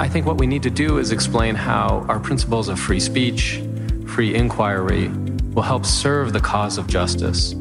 [0.00, 3.60] I think what we need to do is explain how our principles of free speech,
[4.06, 5.08] free inquiry,
[5.54, 7.54] will help serve the cause of justice.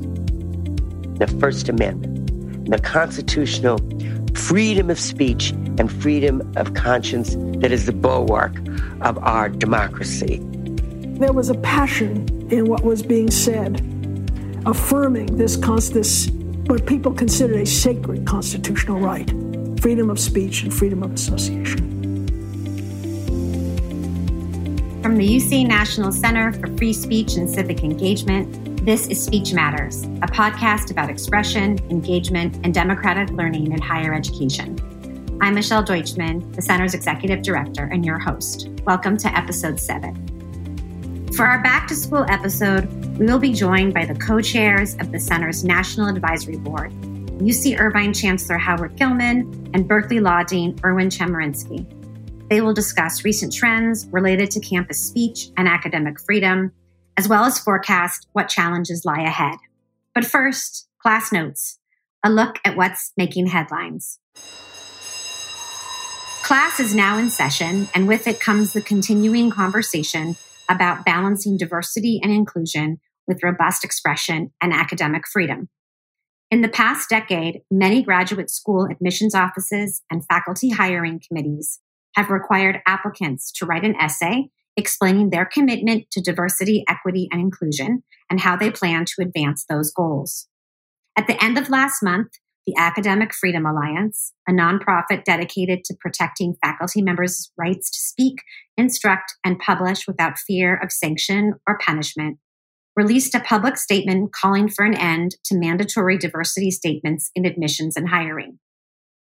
[1.18, 3.80] The First Amendment, the constitutional
[4.36, 8.56] freedom of speech and freedom of conscience that is the bulwark
[9.02, 10.40] of our democracy.
[11.18, 13.82] There was a passion in what was being said,
[14.68, 16.30] affirming this, this
[16.68, 19.28] what people consider a sacred constitutional right
[19.82, 21.97] freedom of speech and freedom of association.
[25.18, 30.04] From the UC National Center for Free Speech and Civic Engagement, this is Speech Matters,
[30.04, 34.78] a podcast about expression, engagement, and democratic learning in higher education.
[35.42, 38.70] I'm Michelle Deutchman, the Center's Executive Director and your host.
[38.86, 40.14] Welcome to episode seven.
[41.36, 42.86] For our back to school episode,
[43.18, 46.92] we will be joined by the co chairs of the Center's National Advisory Board,
[47.40, 51.92] UC Irvine Chancellor Howard Gillman and Berkeley Law Dean Erwin Chemerinsky.
[52.50, 56.72] They will discuss recent trends related to campus speech and academic freedom,
[57.18, 59.58] as well as forecast what challenges lie ahead.
[60.16, 61.80] But first, class notes
[62.24, 64.20] a look at what's making headlines.
[66.44, 70.38] Class is now in session, and with it comes the continuing conversation
[70.70, 75.68] about balancing diversity and inclusion with robust expression and academic freedom.
[76.50, 81.82] In the past decade, many graduate school admissions offices and faculty hiring committees
[82.18, 88.04] have required applicants to write an essay explaining their commitment to diversity, equity, and inclusion
[88.30, 90.48] and how they plan to advance those goals.
[91.16, 92.28] At the end of last month,
[92.66, 98.42] the Academic Freedom Alliance, a nonprofit dedicated to protecting faculty members' rights to speak,
[98.76, 102.40] instruct, and publish without fear of sanction or punishment,
[102.96, 108.10] released a public statement calling for an end to mandatory diversity statements in admissions and
[108.10, 108.60] hiring.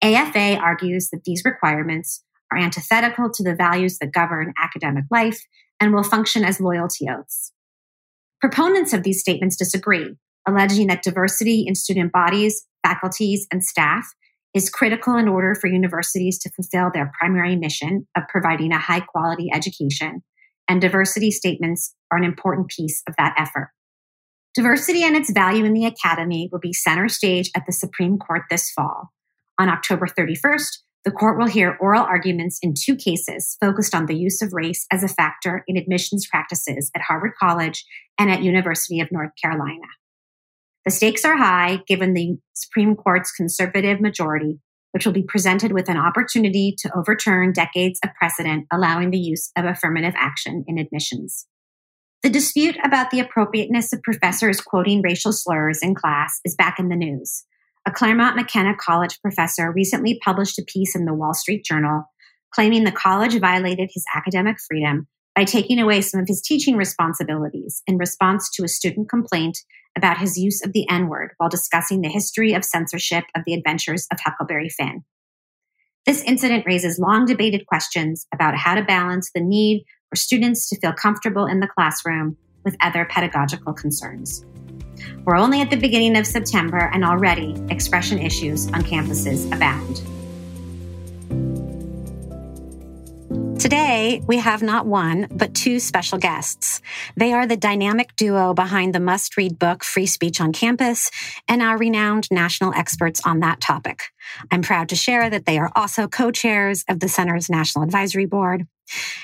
[0.02, 5.46] AFA argues that these requirements are antithetical to the values that govern academic life
[5.80, 7.52] and will function as loyalty oaths.
[8.42, 10.16] Proponents of these statements disagree,
[10.48, 14.08] alleging that diversity in student bodies, faculties, and staff
[14.54, 19.02] is critical in order for universities to fulfill their primary mission of providing a high
[19.02, 20.24] quality education
[20.70, 23.72] and diversity statements are an important piece of that effort.
[24.54, 28.44] Diversity and its value in the academy will be center stage at the Supreme Court
[28.50, 29.10] this fall.
[29.60, 34.18] On October 31st, the court will hear oral arguments in two cases focused on the
[34.18, 37.86] use of race as a factor in admissions practices at Harvard College
[38.18, 39.88] and at University of North Carolina.
[40.86, 44.60] The stakes are high given the Supreme Court's conservative majority
[44.92, 49.52] which will be presented with an opportunity to overturn decades of precedent allowing the use
[49.56, 51.46] of affirmative action in admissions.
[52.24, 56.90] The dispute about the appropriateness of professors quoting racial slurs in class is back in
[56.90, 57.46] the news.
[57.90, 62.04] A Claremont McKenna College professor recently published a piece in the Wall Street Journal
[62.54, 67.82] claiming the college violated his academic freedom by taking away some of his teaching responsibilities
[67.88, 69.58] in response to a student complaint
[69.98, 73.56] about his use of the N word while discussing the history of censorship of the
[73.56, 75.04] adventures of Huckleberry Finn.
[76.06, 80.80] This incident raises long debated questions about how to balance the need for students to
[80.80, 84.46] feel comfortable in the classroom with other pedagogical concerns.
[85.26, 90.02] We're only at the beginning of September, and already expression issues on campuses abound.
[93.60, 96.82] Today, we have not one, but two special guests.
[97.18, 101.12] They are the dynamic duo behind the must read book Free Speech on Campus
[101.48, 104.04] and our renowned national experts on that topic.
[104.50, 108.26] I'm proud to share that they are also co chairs of the Center's National Advisory
[108.26, 108.66] Board.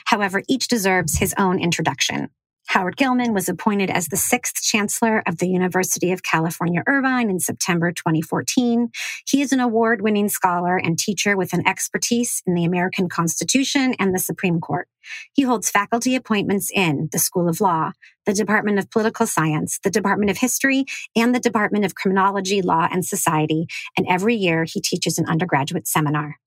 [0.03, 2.29] However, each deserves his own introduction.
[2.67, 7.39] Howard Gillman was appointed as the sixth chancellor of the University of California, Irvine in
[7.39, 8.89] September 2014.
[9.27, 13.95] He is an award winning scholar and teacher with an expertise in the American Constitution
[13.99, 14.87] and the Supreme Court.
[15.33, 17.91] He holds faculty appointments in the School of Law,
[18.25, 22.87] the Department of Political Science, the Department of History, and the Department of Criminology, Law,
[22.91, 23.67] and Society.
[23.95, 26.39] And every year he teaches an undergraduate seminar.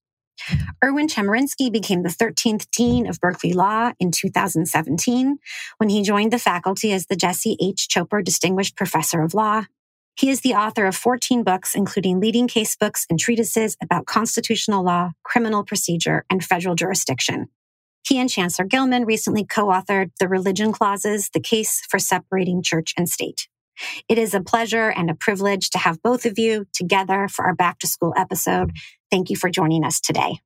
[0.84, 5.38] Erwin Chemerinsky became the 13th Dean of Berkeley Law in 2017
[5.78, 7.88] when he joined the faculty as the Jesse H.
[7.90, 9.64] Choper Distinguished Professor of Law.
[10.16, 14.82] He is the author of 14 books, including leading case books and treatises about constitutional
[14.82, 17.46] law, criminal procedure, and federal jurisdiction.
[18.04, 23.08] He and Chancellor Gillman recently co-authored The Religion Clauses, the case for separating church and
[23.08, 23.48] state.
[24.08, 27.54] It is a pleasure and a privilege to have both of you together for our
[27.54, 28.72] back to school episode.
[29.10, 30.38] Thank you for joining us today.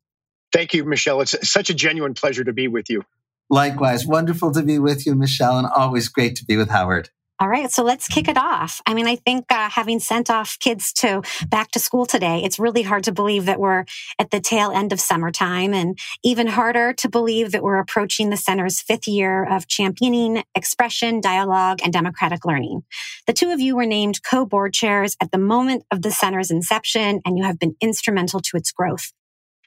[0.52, 1.20] Thank you, Michelle.
[1.20, 3.04] It's such a genuine pleasure to be with you.
[3.48, 7.10] Likewise, wonderful to be with you, Michelle, and always great to be with Howard.
[7.42, 8.80] All right, so let's kick it off.
[8.86, 12.60] I mean, I think uh, having sent off kids to back to school today, it's
[12.60, 13.84] really hard to believe that we're
[14.20, 18.36] at the tail end of summertime, and even harder to believe that we're approaching the
[18.36, 22.84] center's fifth year of championing expression, dialogue, and democratic learning.
[23.26, 27.22] The two of you were named co-board chairs at the moment of the center's inception,
[27.26, 29.12] and you have been instrumental to its growth.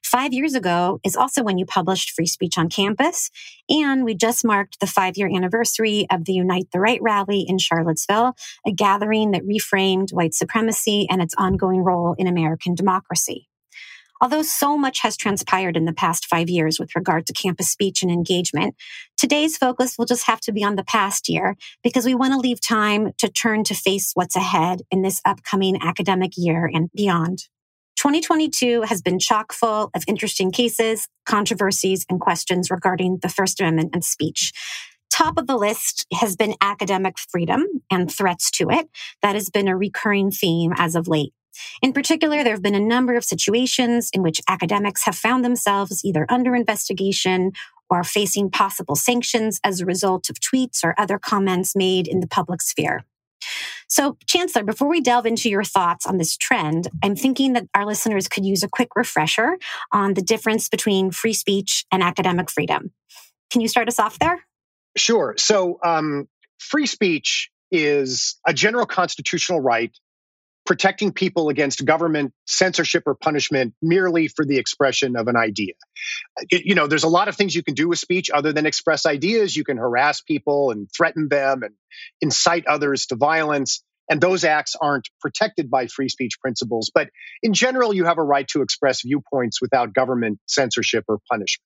[0.06, 3.32] Five years ago is also when you published Free Speech on Campus.
[3.68, 7.58] And we just marked the five year anniversary of the Unite the Right rally in
[7.58, 8.36] Charlottesville,
[8.68, 13.50] a gathering that reframed white supremacy and its ongoing role in American democracy.
[14.22, 18.04] Although so much has transpired in the past five years with regard to campus speech
[18.04, 18.76] and engagement,
[19.18, 22.38] today's focus will just have to be on the past year because we want to
[22.38, 27.48] leave time to turn to face what's ahead in this upcoming academic year and beyond.
[27.96, 33.92] 2022 has been chock full of interesting cases, controversies, and questions regarding the First Amendment
[33.94, 34.52] and speech.
[35.12, 38.90] Top of the list has been academic freedom and threats to it.
[39.22, 41.34] That has been a recurring theme as of late.
[41.82, 46.04] In particular, there have been a number of situations in which academics have found themselves
[46.04, 47.52] either under investigation
[47.90, 52.28] or facing possible sanctions as a result of tweets or other comments made in the
[52.28, 53.06] public sphere.
[53.88, 57.86] So, Chancellor, before we delve into your thoughts on this trend, I'm thinking that our
[57.86, 59.58] listeners could use a quick refresher
[59.92, 62.92] on the difference between free speech and academic freedom.
[63.52, 64.46] Can you start us off there?
[64.98, 65.36] Sure.
[65.38, 66.28] So, um,
[66.60, 69.96] free speech is a general constitutional right
[70.66, 75.74] protecting people against government censorship or punishment merely for the expression of an idea.
[76.50, 78.66] It, you know, there's a lot of things you can do with speech other than
[78.66, 79.56] express ideas.
[79.56, 81.74] You can harass people and threaten them and
[82.22, 83.84] incite others to violence.
[84.10, 86.92] And those acts aren't protected by free speech principles.
[86.94, 87.10] But
[87.42, 91.66] in general, you have a right to express viewpoints without government censorship or punishment.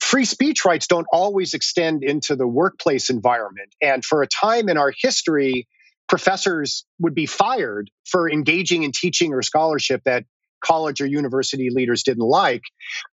[0.00, 3.74] Free speech rights don't always extend into the workplace environment.
[3.80, 5.66] And for a time in our history,
[6.08, 10.24] professors would be fired for engaging in teaching or scholarship that
[10.62, 12.62] college or university leaders didn't like.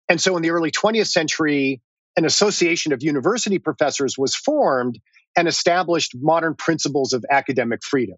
[0.09, 1.81] And so in the early 20th century,
[2.15, 4.99] an association of university professors was formed
[5.35, 8.17] and established modern principles of academic freedom.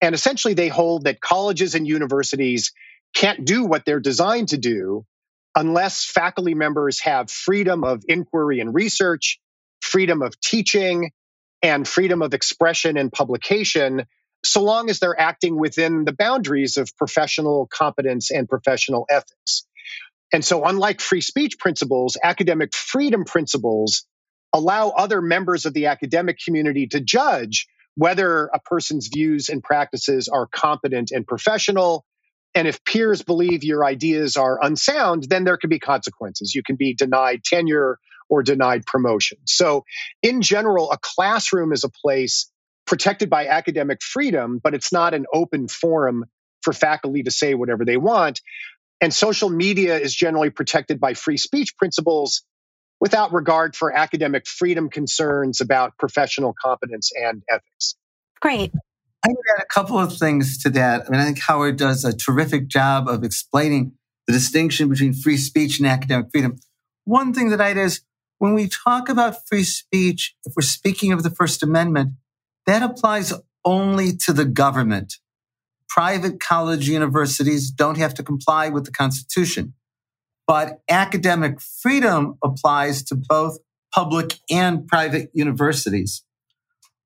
[0.00, 2.72] And essentially, they hold that colleges and universities
[3.14, 5.04] can't do what they're designed to do
[5.56, 9.40] unless faculty members have freedom of inquiry and research,
[9.80, 11.10] freedom of teaching,
[11.64, 14.04] and freedom of expression and publication,
[14.44, 19.66] so long as they're acting within the boundaries of professional competence and professional ethics.
[20.30, 24.04] And so, unlike free speech principles, academic freedom principles
[24.52, 30.28] allow other members of the academic community to judge whether a person's views and practices
[30.28, 32.04] are competent and professional.
[32.54, 36.54] And if peers believe your ideas are unsound, then there can be consequences.
[36.54, 37.98] You can be denied tenure
[38.34, 39.38] or denied promotion.
[39.46, 39.84] So,
[40.22, 42.50] in general, a classroom is a place
[42.86, 46.24] protected by academic freedom, but it's not an open forum
[46.62, 48.40] for faculty to say whatever they want.
[49.00, 52.42] And social media is generally protected by free speech principles
[53.00, 57.96] without regard for academic freedom concerns about professional competence and ethics.
[58.40, 58.72] Great.
[59.24, 61.06] I would add a couple of things to that.
[61.06, 63.92] I mean, I think Howard does a terrific job of explaining
[64.26, 66.56] the distinction between free speech and academic freedom.
[67.04, 68.00] One thing that I'd is
[68.38, 72.12] when we talk about free speech, if we're speaking of the First Amendment,
[72.66, 73.32] that applies
[73.64, 75.14] only to the government.
[75.88, 79.74] Private college universities don't have to comply with the Constitution.
[80.46, 83.58] But academic freedom applies to both
[83.94, 86.24] public and private universities.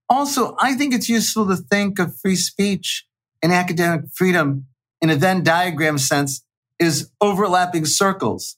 [0.08, 3.06] Also, I think it's useful to think of free speech
[3.42, 4.66] and academic freedom
[5.00, 6.42] in a Venn diagram sense
[6.80, 8.56] is overlapping circles.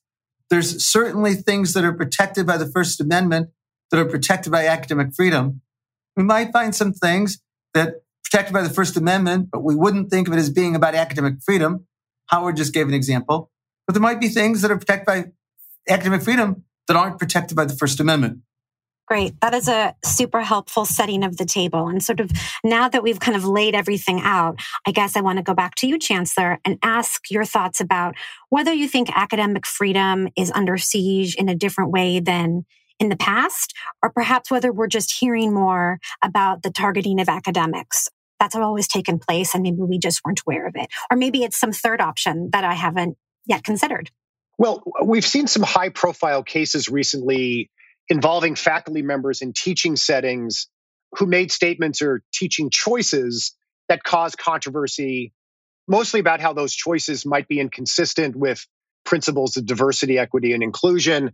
[0.50, 3.50] There's certainly things that are protected by the First Amendment
[3.90, 5.62] that are protected by academic freedom.
[6.16, 7.40] We might find some things
[7.72, 10.94] that protected by the First Amendment, but we wouldn't think of it as being about
[10.94, 11.86] academic freedom.
[12.26, 13.50] Howard just gave an example.
[13.86, 15.32] But there might be things that are protected by
[15.88, 18.40] academic freedom that aren't protected by the First Amendment.
[19.10, 19.40] Great.
[19.40, 21.88] That is a super helpful setting of the table.
[21.88, 22.30] And sort of
[22.62, 25.74] now that we've kind of laid everything out, I guess I want to go back
[25.76, 28.14] to you, Chancellor, and ask your thoughts about
[28.50, 32.64] whether you think academic freedom is under siege in a different way than
[33.00, 38.08] in the past, or perhaps whether we're just hearing more about the targeting of academics.
[38.38, 40.86] That's always taken place, and maybe we just weren't aware of it.
[41.10, 44.12] Or maybe it's some third option that I haven't yet considered.
[44.56, 47.72] Well, we've seen some high profile cases recently
[48.10, 50.68] involving faculty members in teaching settings
[51.18, 53.54] who made statements or teaching choices
[53.88, 55.32] that caused controversy,
[55.88, 58.66] mostly about how those choices might be inconsistent with
[59.04, 61.32] principles of diversity, equity, and inclusion.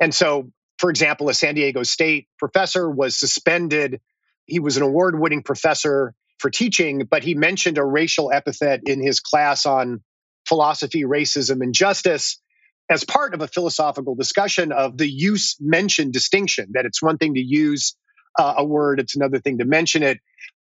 [0.00, 4.00] And so, for example, a San Diego State professor was suspended
[4.46, 9.02] he was an award winning professor for teaching, but he mentioned a racial epithet in
[9.02, 10.02] his class on
[10.46, 12.40] philosophy, racism, and justice
[12.88, 17.34] as part of a philosophical discussion of the use mention distinction, that it's one thing
[17.34, 17.96] to use
[18.38, 20.18] uh, a word, it's another thing to mention it.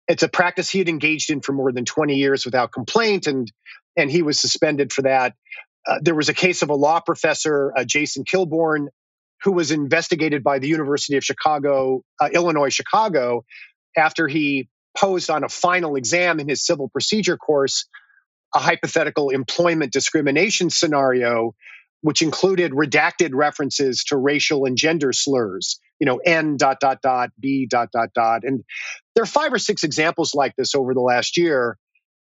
[0.08, 3.50] It's a practice he had engaged in for more than 20 years without complaint, and,
[3.96, 5.34] and he was suspended for that.
[5.86, 8.86] Uh, there was a case of a law professor, uh, Jason Kilborn,
[9.42, 13.44] who was investigated by the University of Chicago, uh, Illinois, Chicago,
[13.96, 17.86] after he posed on a final exam in his civil procedure course
[18.54, 21.54] a hypothetical employment discrimination scenario
[22.02, 27.30] which included redacted references to racial and gender slurs, you know, N dot dot dot,
[27.40, 28.42] B dot dot dot.
[28.44, 28.62] And
[29.14, 31.78] there are five or six examples like this over the last year,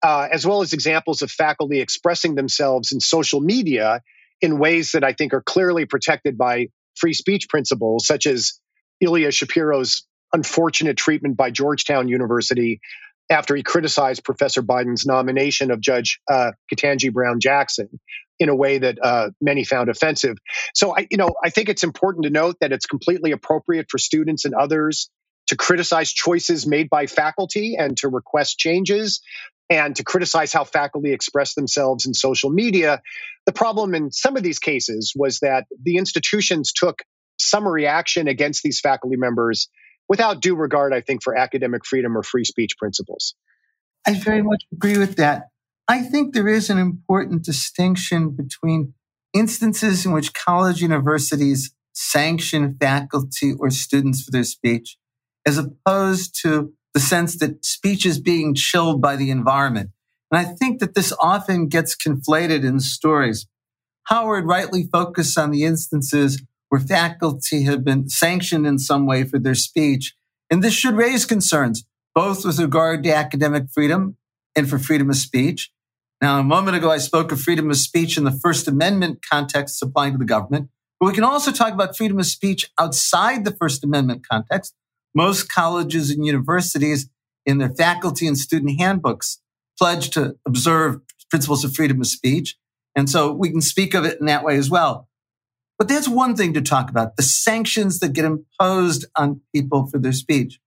[0.02, 4.00] uh, as well as examples of faculty expressing themselves in social media
[4.40, 8.60] in ways that I think are clearly protected by free speech principles, such as
[9.00, 12.80] Ilya Shapiro's unfortunate treatment by Georgetown University
[13.28, 17.88] after he criticized Professor Biden's nomination of Judge uh, Ketanji Brown Jackson
[18.38, 20.36] in a way that uh, many found offensive.
[20.74, 23.98] So I, you know, I think it's important to note that it's completely appropriate for
[23.98, 25.10] students and others
[25.48, 29.20] to criticize choices made by faculty and to request changes
[29.70, 33.00] and to criticize how faculty express themselves in social media.
[33.46, 37.02] The problem in some of these cases was that the institutions took
[37.38, 39.68] summary action against these faculty members
[40.08, 43.34] without due regard, I think, for academic freedom or free speech principles.
[44.06, 45.48] I very much agree with that.
[45.88, 48.94] I think there is an important distinction between
[49.32, 54.98] instances in which college universities sanction faculty or students for their speech,
[55.46, 59.90] as opposed to the sense that speech is being chilled by the environment.
[60.30, 63.46] And I think that this often gets conflated in stories.
[64.04, 69.38] Howard rightly focused on the instances where faculty have been sanctioned in some way for
[69.38, 70.14] their speech.
[70.50, 74.16] And this should raise concerns, both with regard to academic freedom
[74.56, 75.70] and for freedom of speech,
[76.22, 79.82] now, a moment ago, I spoke of freedom of speech in the First Amendment context
[79.82, 83.54] applying to the government, but we can also talk about freedom of speech outside the
[83.54, 84.74] First Amendment context.
[85.14, 87.10] Most colleges and universities
[87.44, 89.40] in their faculty and student handbooks
[89.78, 92.56] pledge to observe principles of freedom of speech.
[92.94, 95.08] And so we can speak of it in that way as well.
[95.78, 99.98] But that's one thing to talk about the sanctions that get imposed on people for
[99.98, 100.58] their speech.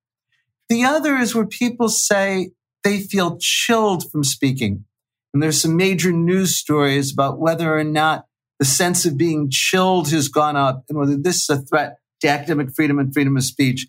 [0.67, 2.51] The other is where people say
[2.83, 4.85] they feel chilled from speaking.
[5.33, 8.25] And there's some major news stories about whether or not
[8.59, 12.27] the sense of being chilled has gone up and whether this is a threat to
[12.27, 13.87] academic freedom and freedom of speech.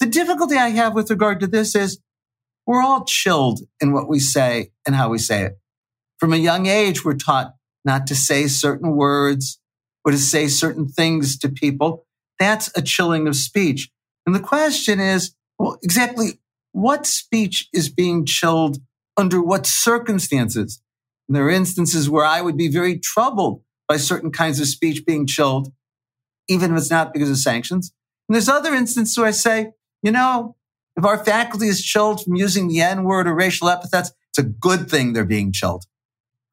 [0.00, 2.00] The difficulty I have with regard to this is
[2.66, 5.58] we're all chilled in what we say and how we say it.
[6.18, 7.54] From a young age, we're taught
[7.84, 9.60] not to say certain words
[10.04, 12.06] or to say certain things to people.
[12.38, 13.90] That's a chilling of speech.
[14.26, 16.40] And the question is, well, exactly
[16.72, 18.78] what speech is being chilled
[19.18, 20.80] under what circumstances.
[21.28, 25.04] And there are instances where I would be very troubled by certain kinds of speech
[25.04, 25.72] being chilled,
[26.48, 27.92] even if it's not because of sanctions.
[28.28, 29.72] And there's other instances where I say,
[30.02, 30.56] you know,
[30.96, 34.42] if our faculty is chilled from using the N word or racial epithets, it's a
[34.42, 35.84] good thing they're being chilled.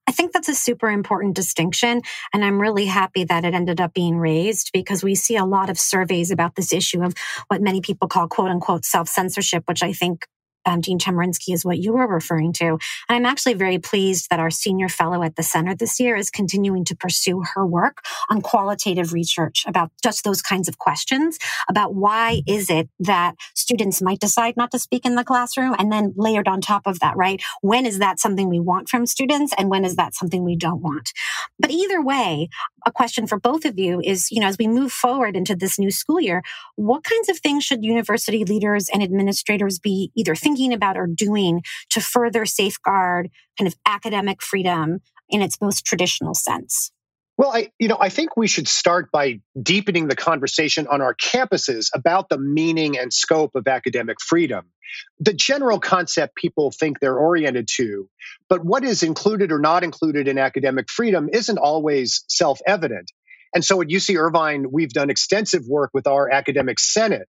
[0.07, 2.01] I think that's a super important distinction.
[2.31, 5.69] And I'm really happy that it ended up being raised because we see a lot
[5.69, 7.15] of surveys about this issue of
[7.47, 10.27] what many people call quote unquote self censorship, which I think
[10.65, 12.65] um, Dean Chemerinsky is what you were referring to.
[12.65, 12.79] And
[13.09, 16.83] I'm actually very pleased that our senior fellow at the center this year is continuing
[16.85, 21.37] to pursue her work on qualitative research about just those kinds of questions
[21.69, 25.91] about why is it that students might decide not to speak in the classroom and
[25.91, 27.41] then layered on top of that, right?
[27.61, 30.81] When is that something we want from students and when is that something we don't
[30.81, 31.11] want?
[31.59, 32.49] But either way,
[32.85, 35.79] a question for both of you is, you know, as we move forward into this
[35.79, 36.43] new school year,
[36.75, 41.07] what kinds of things should university leaders and administrators be either thinking thinking about or
[41.07, 46.91] doing to further safeguard kind of academic freedom in its most traditional sense?
[47.37, 51.13] Well, I, you know, I think we should start by deepening the conversation on our
[51.13, 54.67] campuses about the meaning and scope of academic freedom.
[55.19, 58.07] The general concept people think they're oriented to,
[58.47, 63.11] but what is included or not included in academic freedom isn't always self evident.
[63.53, 67.27] And so at UC Irvine, we've done extensive work with our academic senate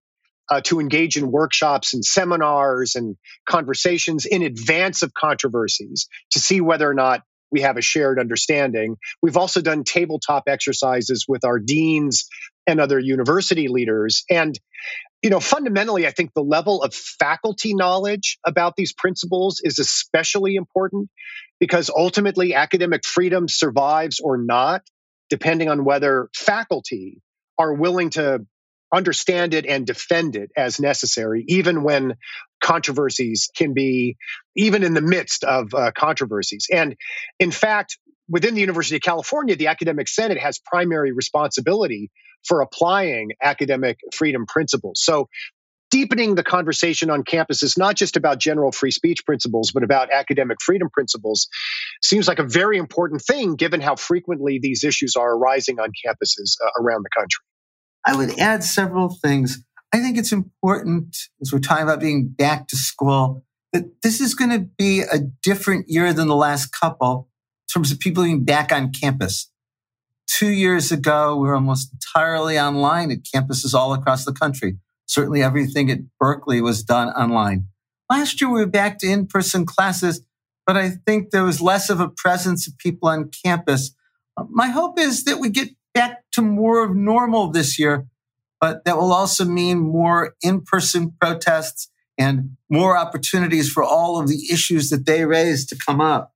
[0.50, 3.16] uh, to engage in workshops and seminars and
[3.48, 8.96] conversations in advance of controversies to see whether or not we have a shared understanding.
[9.22, 12.26] We've also done tabletop exercises with our deans
[12.66, 14.24] and other university leaders.
[14.28, 14.58] And,
[15.22, 20.56] you know, fundamentally, I think the level of faculty knowledge about these principles is especially
[20.56, 21.08] important
[21.60, 24.82] because ultimately academic freedom survives or not,
[25.30, 27.22] depending on whether faculty
[27.58, 28.44] are willing to
[28.96, 32.14] understand it and defend it as necessary, even when
[32.62, 34.16] controversies can be,
[34.56, 36.66] even in the midst of uh, controversies.
[36.72, 36.96] And
[37.38, 37.98] in fact,
[38.28, 42.10] within the University of California, the Academic Senate has primary responsibility
[42.46, 45.02] for applying academic freedom principles.
[45.04, 45.28] So
[45.90, 50.10] deepening the conversation on campus is not just about general free speech principles, but about
[50.12, 51.48] academic freedom principles
[52.02, 56.56] seems like a very important thing given how frequently these issues are arising on campuses
[56.64, 57.45] uh, around the country.
[58.06, 59.62] I would add several things.
[59.92, 64.34] I think it's important as we're talking about being back to school that this is
[64.34, 67.28] going to be a different year than the last couple
[67.68, 69.50] in terms of people being back on campus.
[70.28, 74.78] Two years ago, we were almost entirely online at campuses all across the country.
[75.06, 77.66] Certainly everything at Berkeley was done online.
[78.10, 80.20] Last year, we were back to in-person classes,
[80.66, 83.92] but I think there was less of a presence of people on campus.
[84.48, 88.06] My hope is that we get back to more of normal this year,
[88.60, 94.48] but that will also mean more in-person protests and more opportunities for all of the
[94.52, 96.34] issues that they raise to come up.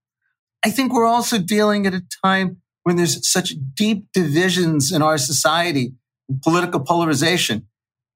[0.64, 5.18] I think we're also dealing at a time when there's such deep divisions in our
[5.18, 5.92] society,
[6.42, 7.66] political polarization,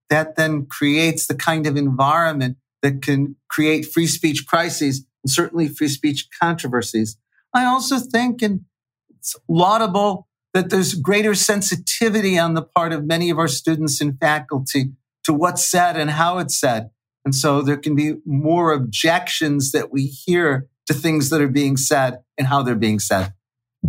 [0.09, 5.69] that then creates the kind of environment that can create free speech crises and certainly
[5.69, 7.19] free speech controversies.
[7.53, 8.65] I also think, and
[9.11, 14.19] it's laudable, that there's greater sensitivity on the part of many of our students and
[14.19, 14.93] faculty
[15.25, 16.91] to what's said and how it's said.
[17.25, 21.77] And so there can be more objections that we hear to things that are being
[21.77, 23.33] said and how they're being said.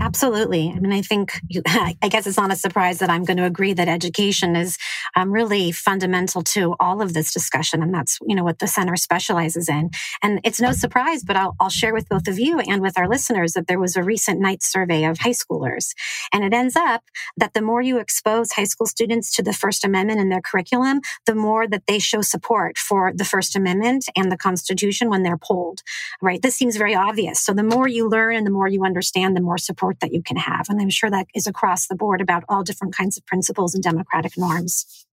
[0.01, 0.73] Absolutely.
[0.75, 3.45] I mean, I think, you, I guess it's not a surprise that I'm going to
[3.45, 4.77] agree that education is
[5.15, 7.81] um, really fundamental to all of this discussion.
[7.81, 9.91] And that's, you know, what the center specializes in.
[10.21, 13.07] And it's no surprise, but I'll, I'll share with both of you and with our
[13.07, 15.93] listeners that there was a recent Knight survey of high schoolers.
[16.33, 17.03] And it ends up
[17.37, 20.99] that the more you expose high school students to the First Amendment in their curriculum,
[21.25, 25.37] the more that they show support for the First Amendment and the Constitution when they're
[25.37, 25.81] polled,
[26.21, 26.41] right?
[26.41, 27.39] This seems very obvious.
[27.39, 30.13] So the more you learn and the more you understand, the more support support that
[30.13, 30.68] you can have.
[30.70, 33.84] And I'm sure that is across the board about all different kinds of principles and
[33.84, 35.06] democratic norms.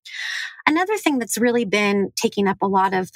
[0.66, 3.10] Another thing that's really been taking up a lot of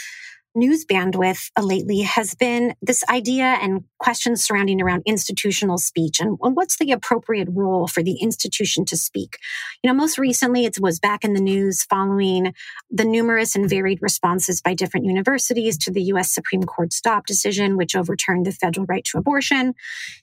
[0.56, 6.78] news bandwidth lately has been this idea and questions surrounding around institutional speech and what's
[6.78, 9.38] the appropriate role for the institution to speak.
[9.82, 12.54] You know, most recently it was back in the news following
[12.90, 16.32] the numerous and varied responses by different universities to the U.S.
[16.32, 19.74] Supreme Court Dobbs decision, which overturned the federal right to abortion.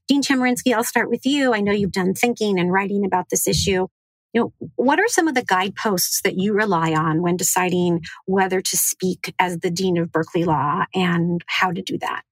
[0.07, 1.53] Dean Chemerinsky, I'll start with you.
[1.53, 3.87] I know you've done thinking and writing about this issue
[4.33, 8.61] you know, what are some of the guideposts that you rely on when deciding whether
[8.61, 12.23] to speak as the Dean of Berkeley Law and how to do that?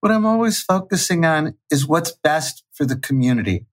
[0.00, 3.66] What I'm always focusing on is what's best for the community.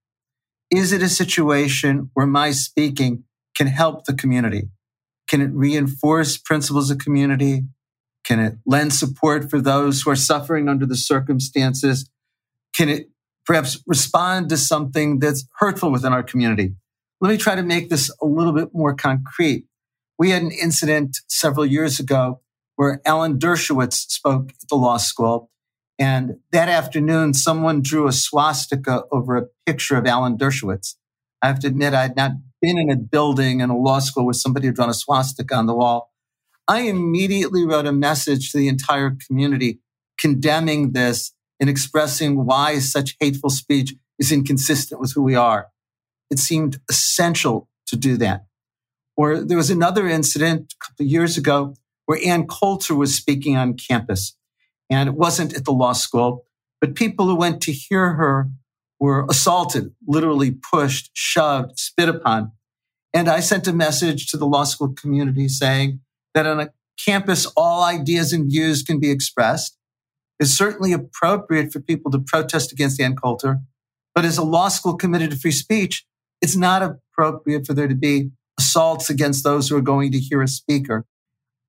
[0.70, 3.24] Is it a situation where my speaking
[3.56, 4.68] can help the community?
[5.28, 7.64] Can it reinforce principles of community?
[8.24, 12.08] Can it lend support for those who are suffering under the circumstances?
[12.74, 13.10] Can it
[13.44, 16.74] perhaps respond to something that's hurtful within our community?
[17.20, 19.66] Let me try to make this a little bit more concrete.
[20.18, 22.40] We had an incident several years ago
[22.76, 25.50] where Alan Dershowitz spoke at the law school.
[25.98, 30.96] And that afternoon, someone drew a swastika over a picture of Alan Dershowitz.
[31.40, 34.24] I have to admit, I had not been in a building in a law school
[34.24, 36.12] where somebody had drawn a swastika on the wall.
[36.66, 39.80] I immediately wrote a message to the entire community
[40.18, 45.68] condemning this and expressing why such hateful speech is inconsistent with who we are
[46.30, 48.46] it seemed essential to do that.
[49.16, 51.74] Or there was another incident a couple of years ago
[52.06, 54.36] where Ann Coulter was speaking on campus.
[54.90, 56.44] And it wasn't at the law school,
[56.80, 58.50] but people who went to hear her
[59.00, 62.52] were assaulted, literally pushed, shoved, spit upon.
[63.12, 66.00] And I sent a message to the law school community saying
[66.34, 66.70] that on a
[67.02, 69.78] campus, all ideas and views can be expressed.
[70.38, 73.60] It's certainly appropriate for people to protest against Ann Coulter.
[74.14, 76.04] But as a law school committed to free speech,
[76.40, 80.42] it's not appropriate for there to be assaults against those who are going to hear
[80.42, 81.04] a speaker.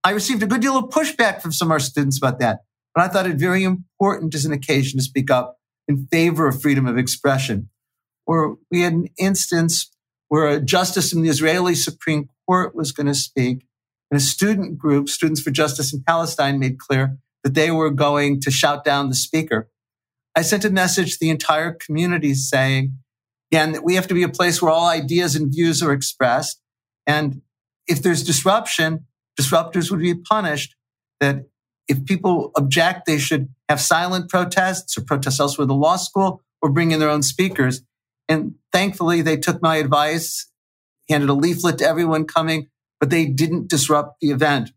[0.04, 2.60] I received a good deal of pushback from some of our students about that,
[2.93, 6.62] but I thought it very important as an occasion to speak up in favor of
[6.62, 7.69] freedom of expression.
[8.28, 9.91] Or we had an instance
[10.28, 13.65] where a justice in the Israeli Supreme Court was going to speak,
[14.12, 18.41] and a student group, Students for Justice in Palestine, made clear that they were going
[18.41, 19.69] to shout down the speaker.
[20.36, 22.97] I sent a message to the entire community saying,
[23.51, 26.62] and we have to be a place where all ideas and views are expressed.
[27.08, 27.41] And
[27.88, 29.05] if there's disruption,
[29.39, 30.75] disruptors would be punished.
[31.19, 31.45] That
[31.88, 36.69] if people object, they should have silent protests or protests elsewhere the law school or
[36.69, 37.81] bring in their own speakers.
[38.27, 40.49] And thankfully, they took my advice,
[41.10, 42.67] handed a leaflet to everyone coming,
[42.99, 44.71] but they didn't disrupt the event.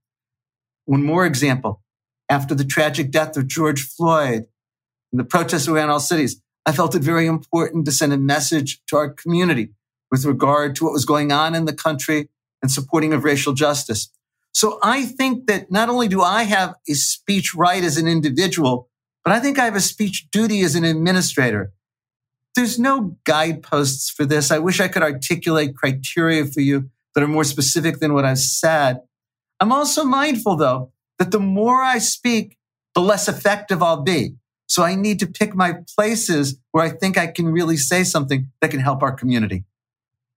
[0.85, 1.83] One more example.
[2.31, 4.45] After the tragic death of George Floyd
[5.13, 8.83] and the protests around all cities, I felt it very important to send a message
[8.89, 9.71] to our community
[10.11, 12.29] with regard to what was going on in the country
[12.61, 14.11] and supporting of racial justice.
[14.53, 18.91] So I think that not only do I have a speech right as an individual,
[19.25, 21.73] but I think I have a speech duty as an administrator.
[22.55, 24.51] There's no guideposts for this.
[24.51, 28.41] I wish I could articulate criteria for you that are more specific than what I've
[28.41, 29.01] said.
[29.59, 32.59] I'm also mindful, though, that the more I speak,
[32.95, 34.35] the less effective I'll be.
[34.69, 38.51] So I need to pick my places where I think I can really say something
[38.61, 39.65] that can help our community.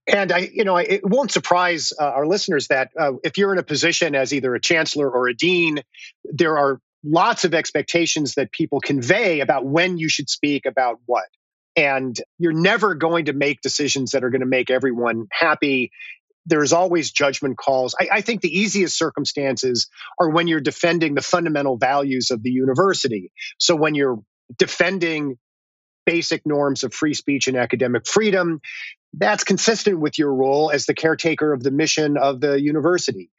[0.08, 3.60] And I, you know, it won't surprise uh, our listeners that uh, if you're in
[3.60, 5.80] a position as either a chancellor or a dean,
[6.24, 11.26] there are lots of expectations that people convey about when you should speak about what.
[11.76, 15.92] And you're never going to make decisions that are going to make everyone happy.
[16.46, 17.96] There's always judgment calls.
[18.00, 19.88] I, I think the easiest circumstances
[20.20, 23.32] are when you're defending the fundamental values of the university.
[23.58, 24.20] So when you're
[24.58, 25.38] defending
[26.06, 28.60] basic norms of free speech and academic freedom,
[29.14, 33.30] that's consistent with your role as the caretaker of the mission of the university.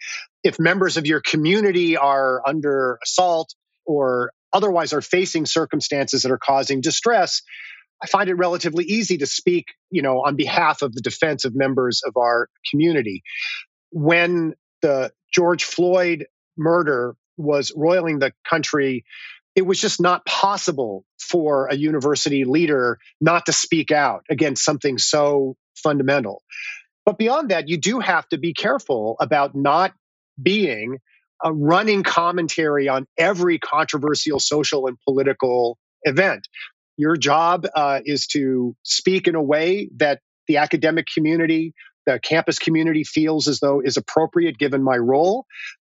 [0.45, 3.55] If members of your community are under assault
[3.87, 7.43] or otherwise are facing circumstances that are causing distress,
[8.03, 11.55] I find it relatively easy to speak, you know, on behalf of the defense of
[11.55, 13.23] members of our community.
[13.91, 19.05] When the George Floyd murder was roiling the country,
[19.55, 24.99] it was just not possible for a university leader not to speak out against something
[24.99, 26.43] so fundamental.
[27.05, 29.93] But beyond that, you do have to be careful about not
[30.41, 30.99] being
[31.45, 36.47] a running commentary on every controversial social and political event.
[36.97, 41.75] Your job uh, is to speak in a way that the academic community,
[42.07, 45.47] the campus community feels as though is appropriate given my role.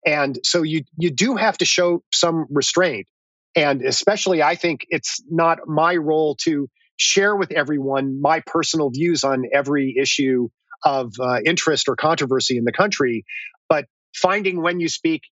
[0.06, 3.06] And so you you do have to show some restraint.
[3.54, 9.24] And especially I think it's not my role to share with everyone my personal views
[9.24, 10.48] on every issue
[10.84, 13.24] of uh, interest or controversy in the country,
[13.68, 15.22] but finding when you speak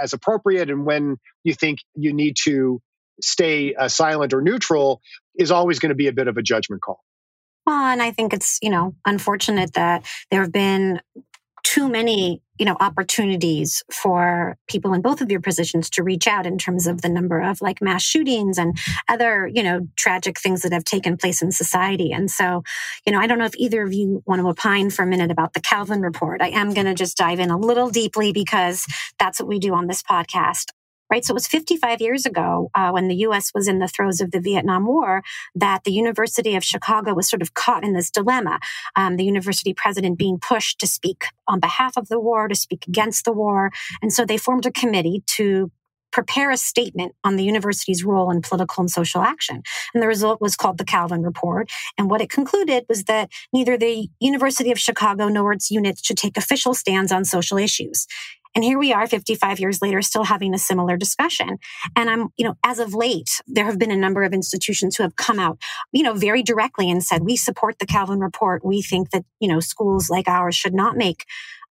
[0.00, 2.80] as appropriate and when you think you need to
[3.20, 5.00] stay uh, silent or neutral
[5.36, 7.00] is always going to be a bit of a judgment call.
[7.66, 11.00] Well, and I think it's, you know, unfortunate that there have been
[11.62, 16.46] too many you know opportunities for people in both of your positions to reach out
[16.46, 20.62] in terms of the number of like mass shootings and other you know tragic things
[20.62, 22.12] that have taken place in society.
[22.12, 22.62] And so
[23.06, 25.30] you know i don't know if either of you want to opine for a minute
[25.30, 26.42] about the Kalven report.
[26.42, 28.84] I am going to just dive in a little deeply because
[29.18, 30.66] that's what we do on this podcast
[31.12, 31.26] right?
[31.26, 34.30] So it was 55 years ago uh, when the US was in the throes of
[34.30, 35.22] the Vietnam War
[35.54, 38.58] that the University of Chicago was sort of caught in this dilemma.
[38.96, 42.86] Um, the university president being pushed to speak on behalf of the war, to speak
[42.88, 43.70] against the war.
[44.00, 45.70] And so they formed a committee to
[46.12, 49.62] prepare a statement on the university's role in political and social action.
[49.92, 51.70] And the result was called the Kalven Report.
[51.98, 56.18] And what it concluded was that neither the University of Chicago nor its units should
[56.18, 58.06] take official stands on social issues.
[58.54, 61.58] And here we are 55 years later, still having a similar discussion.
[61.96, 65.02] And I'm, you know, as of late, there have been a number of institutions who
[65.02, 65.58] have come out,
[65.92, 68.64] you know, very directly and said, we support the Kalven report.
[68.64, 71.24] We think that, you know, schools like ours should not make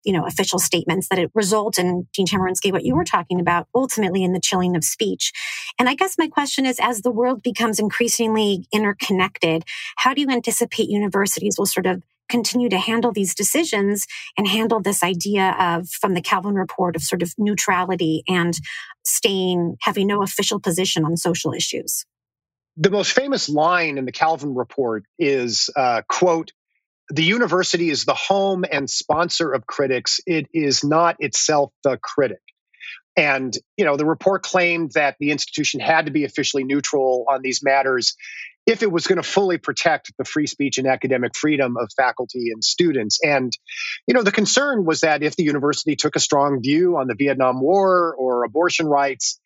[0.06, 3.68] you know, official statements that it result in Dean Chemerinsky, what you were talking about,
[3.76, 5.34] ultimately in the chilling of speech.
[5.78, 9.66] And I guess my question is, as the world becomes increasingly interconnected,
[9.98, 14.06] how do you anticipate universities will sort of continue to handle these decisions
[14.38, 18.54] and handle this idea of from the Kalven report of sort of neutrality and
[19.04, 22.06] staying having no official position on social issues.
[22.78, 26.52] The most famous line in the Kalven report is uh, quote
[27.10, 30.20] the university is the home and sponsor of critics.
[30.28, 32.42] It is not itself the critic.
[33.18, 37.42] And you know, the report claimed that the institution had to be officially neutral on
[37.42, 38.16] these matters
[38.70, 42.52] if it was going to fully protect the free speech and academic freedom of faculty
[42.52, 43.20] and students.
[43.24, 43.52] And,
[44.08, 47.16] you know, the concern was that if the university took a strong view on the
[47.18, 49.40] Vietnam War or abortion rights,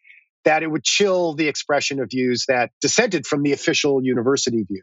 [0.43, 4.81] that it would chill the expression of views that dissented from the official university view.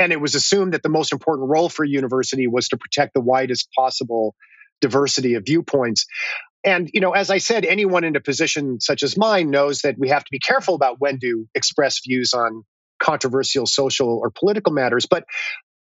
[0.00, 3.14] And it was assumed that the most important role for a university was to protect
[3.14, 4.34] the widest possible
[4.80, 6.06] diversity of viewpoints.
[6.64, 9.94] And, you know, as I said, anyone in a position such as mine knows that
[9.96, 12.64] we have to be careful about when to express views on
[13.00, 15.06] controversial social or political matters.
[15.06, 15.24] But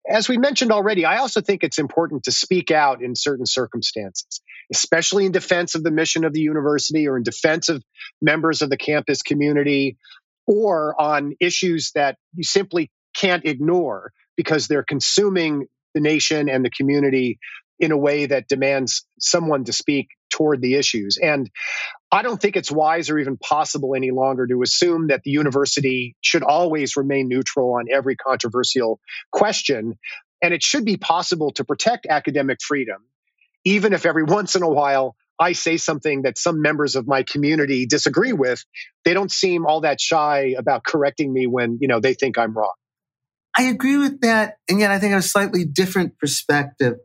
[0.07, 4.41] as we mentioned already, I also think it's important to speak out in certain circumstances,
[4.71, 7.83] especially in defense of the mission of the university or in defense of
[8.21, 9.97] members of the campus community
[10.45, 16.69] or on issues that you simply can't ignore because they're consuming the nation and the
[16.69, 17.39] community
[17.79, 21.17] in a way that demands someone to speak toward the issues.
[21.17, 21.49] And
[22.11, 26.15] I don't think it's wise or even possible any longer to assume that the university
[26.21, 28.99] should always remain neutral on every controversial
[29.31, 29.97] question.
[30.41, 33.03] And it should be possible to protect academic freedom,
[33.65, 37.23] even if every once in a while I say something that some members of my
[37.23, 38.63] community disagree with.
[39.05, 42.57] They don't seem all that shy about correcting me when, you know, they think I'm
[42.57, 42.73] wrong.
[43.55, 44.57] I agree with that.
[44.69, 46.95] And yet I think I have a slightly different perspective.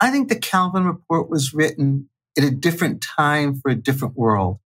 [0.00, 4.58] I think the Kalven report was written at a different time for a different world.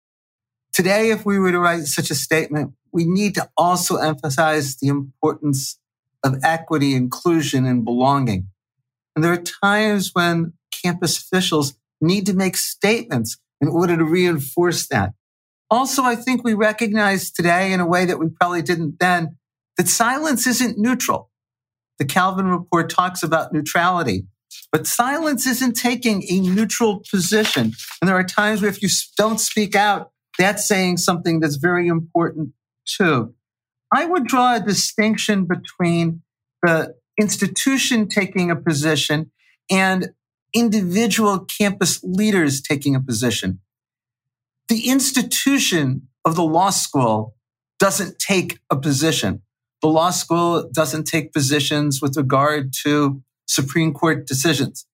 [0.73, 4.88] Today, if we were to write such a statement, we need to also emphasize the
[4.88, 5.79] importance
[6.23, 8.49] of equity, inclusion, and belonging.
[9.14, 14.87] And there are times when campus officials need to make statements in order to reinforce
[14.88, 15.12] that.
[15.71, 19.38] Also, I think we recognize today in a way that we probably didn't then
[19.79, 21.31] that silence isn't neutral.
[21.99, 24.27] The Kalven report talks about neutrality.
[24.71, 27.73] But silence isn't taking a neutral position.
[28.01, 31.88] And there are times where if you don't speak out, that's saying something that's very
[31.88, 32.51] important
[32.87, 33.35] too.
[33.93, 36.23] I would draw a distinction between
[36.62, 39.31] the institution taking a position
[39.71, 40.11] and
[40.55, 43.61] individual campus leaders taking a position.
[44.69, 47.35] The institution of the law school
[47.79, 49.43] doesn't take a position.
[49.83, 54.87] The law school doesn't take positions with regard to Supreme Court decisions.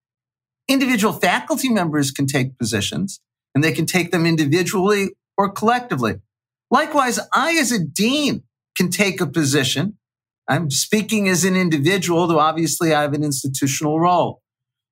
[0.68, 3.20] Individual faculty members can take positions
[3.54, 6.16] and they can take them individually or collectively.
[6.70, 8.42] Likewise, I as a dean
[8.76, 9.96] can take a position.
[10.48, 14.42] I'm speaking as an individual, though obviously I have an institutional role.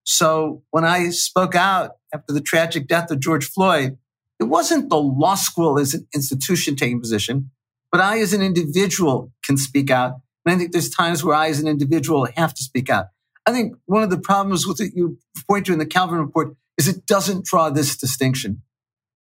[0.04, 3.98] So when I spoke out after the tragic death of George Floyd,
[4.38, 7.50] it wasn't the law school as an institution taking position,
[7.90, 10.20] but I as an individual can speak out.
[10.44, 13.06] And I think there's times where I as an individual have to speak out.
[13.46, 16.56] I think one of the problems with it you point to in the Kalven report
[16.76, 18.62] is it doesn't draw this distinction.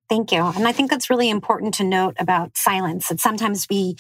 [0.09, 0.41] Thank you.
[0.41, 3.09] And I think that's really important to note about silence.
[3.09, 3.95] That sometimes we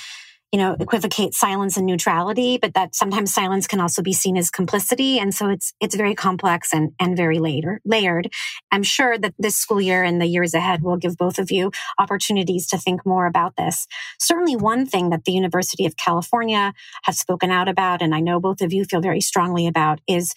[0.53, 4.51] you know, equivocate silence and neutrality, but that sometimes silence can also be seen as
[4.51, 5.17] complicity.
[5.17, 8.31] And so it's, it's very complex and, and very later, layered.
[8.71, 11.71] I'm sure that this school year and the years ahead will give both of you
[11.97, 13.87] opportunities to think more about this.
[14.19, 16.73] Certainly one thing that the University of California
[17.05, 20.35] has spoken out about, and I know both of you feel very strongly about is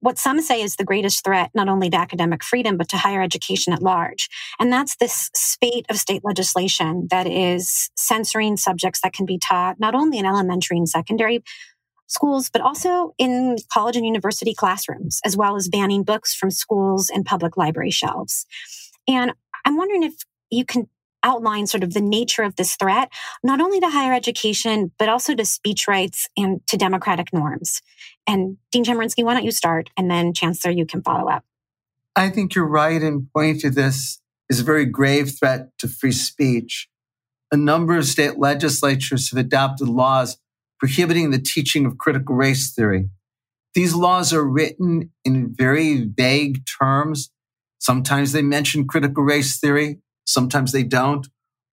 [0.00, 3.22] what some say is the greatest threat, not only to academic freedom, but to higher
[3.22, 4.28] education at large.
[4.58, 9.78] And that's this spate of state legislation that is censoring subjects that can be taught
[9.78, 11.42] not only in elementary and secondary
[12.06, 17.10] schools, but also in college and university classrooms, as well as banning books from schools
[17.10, 18.46] and public library shelves.
[19.06, 19.32] And
[19.64, 20.14] I'm wondering if
[20.50, 20.88] you can
[21.22, 23.10] outline sort of the nature of this threat,
[23.42, 27.82] not only to higher education, but also to speech rights and to democratic norms.
[28.28, 29.88] And Dean Chemerinsky, why don't you start?
[29.96, 31.44] And then Chancellor, you can follow up.
[32.14, 36.12] I think you're right in pointing to this is a very grave threat to free
[36.12, 36.88] speech.
[37.50, 40.38] A number of state legislatures have adopted laws
[40.78, 43.08] prohibiting the teaching of critical race theory.
[43.74, 47.30] These laws are written in very vague terms.
[47.78, 50.00] Sometimes they mention critical race theory.
[50.26, 51.26] Sometimes they don't.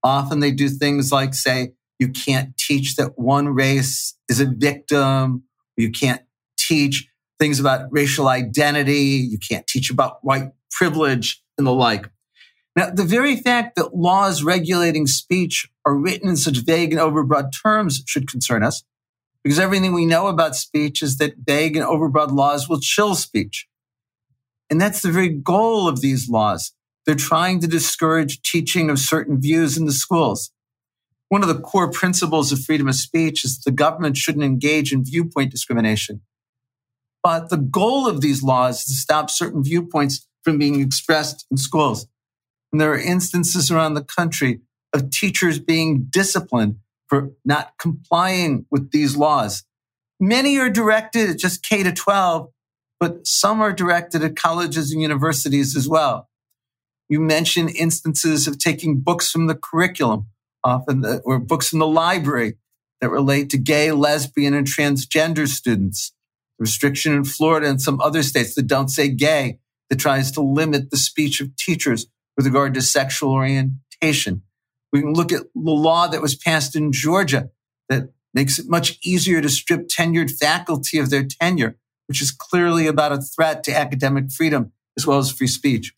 [0.03, 5.43] Often they do things like say, you can't teach that one race is a victim.
[5.77, 6.21] You can't
[6.67, 7.07] teach
[7.39, 9.27] things about racial identity.
[9.29, 12.09] You can't teach about white privilege and the like.
[12.75, 17.51] Now, the very fact that laws regulating speech are written in such vague and overbroad
[17.63, 18.83] terms should concern us
[19.43, 23.67] because everything we know about speech is that vague and overbroad laws will chill speech.
[24.69, 26.73] And that's the very goal of these laws
[27.05, 30.51] they're trying to discourage teaching of certain views in the schools.
[31.29, 35.03] One of the core principles of freedom of speech is the government shouldn't engage in
[35.03, 36.21] viewpoint discrimination.
[37.25, 41.57] But the goal of these laws is to stop certain viewpoints from being expressed in
[41.57, 42.05] schools.
[42.71, 44.61] And there are instances around the country
[44.93, 46.75] of teachers being disciplined
[47.07, 49.63] for not complying with these laws.
[50.19, 52.51] Many are directed at just K to 12,
[52.99, 56.29] but some are directed at colleges and universities as well.
[57.09, 60.27] You mentioned instances of taking books from the curriculum,
[60.63, 62.57] often the, or books from the library
[63.01, 66.11] that relate to gay, lesbian, and transgender students.
[66.59, 70.89] Restriction in Florida and some other states that don't say gay that tries to limit
[70.89, 74.41] the speech of teachers with regard to sexual orientation.
[74.91, 77.49] We can look at the law that was passed in Georgia
[77.89, 82.87] that makes it much easier to strip tenured faculty of their tenure, which is clearly
[82.87, 85.93] about a threat to academic freedom as well as free speech.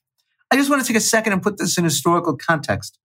[0.49, 2.97] I just want to take a second and put this in historical context.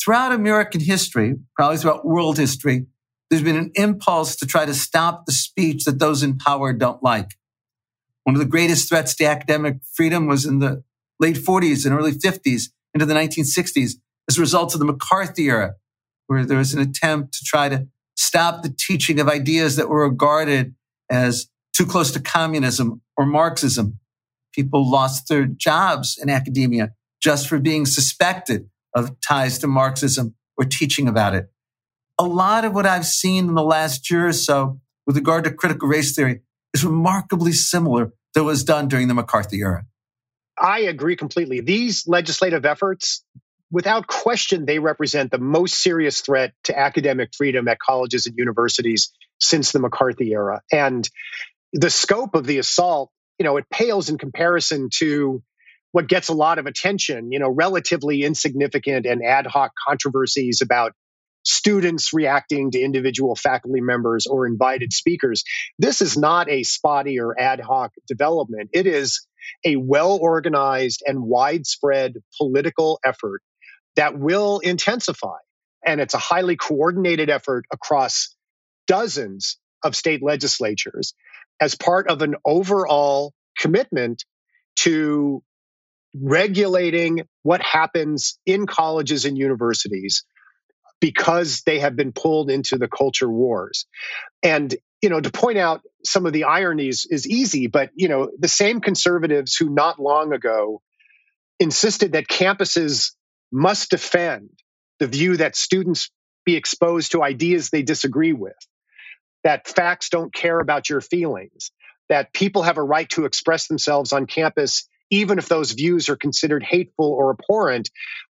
[0.00, 2.86] Throughout American history, probably throughout world history,
[3.30, 7.02] there's been an impulse to try to stop the speech that those in power don't
[7.02, 7.36] like.
[8.24, 10.82] One of the greatest threats to academic freedom was in the
[11.20, 13.92] late 40s and early 50s into the 1960s
[14.28, 15.74] as a result of the McCarthy era,
[16.26, 20.08] where there was an attempt to try to stop the teaching of ideas that were
[20.08, 20.74] regarded
[21.08, 23.98] as too close to communism or Marxism.
[24.52, 30.64] People lost their jobs in academia just for being suspected of ties to Marxism or
[30.64, 31.50] teaching about it.
[32.20, 35.54] A lot of what I've seen in the last year or so with regard to
[35.54, 36.42] critical race theory
[36.74, 39.86] is remarkably similar to what was done during the McCarthy era.
[40.58, 41.62] I agree completely.
[41.62, 43.24] These legislative efforts,
[43.70, 49.10] without question, they represent the most serious threat to academic freedom at colleges and universities
[49.38, 50.60] since the McCarthy era.
[50.70, 51.08] And
[51.72, 55.42] the scope of the assault, you know, it pales in comparison to
[55.92, 60.92] what gets a lot of attention, you know, relatively insignificant and ad hoc controversies about
[61.42, 65.44] students reacting to individual faculty members or invited speakers.
[65.78, 68.70] This is not a spotty or ad hoc development.
[68.72, 69.26] It is
[69.64, 73.42] a well organized and widespread political effort
[73.96, 75.38] that will intensify.
[75.84, 78.34] And it's a highly coordinated effort across
[78.86, 81.14] dozens of state legislatures
[81.60, 84.24] as part of an overall commitment
[84.76, 85.42] to
[86.14, 90.24] regulating what happens in colleges and universities
[91.00, 93.86] because they have been pulled into the culture wars.
[94.42, 98.30] And, you know, to point out some of the ironies is easy, but, you know,
[98.38, 100.82] the same conservatives who not long ago
[101.58, 103.12] insisted that campuses
[103.52, 104.50] must defend
[104.98, 106.10] the view that students
[106.44, 108.56] be exposed to ideas they disagree with,
[109.44, 111.70] that facts don't care about your feelings,
[112.08, 116.16] that people have a right to express themselves on campus even if those views are
[116.16, 117.90] considered hateful or abhorrent,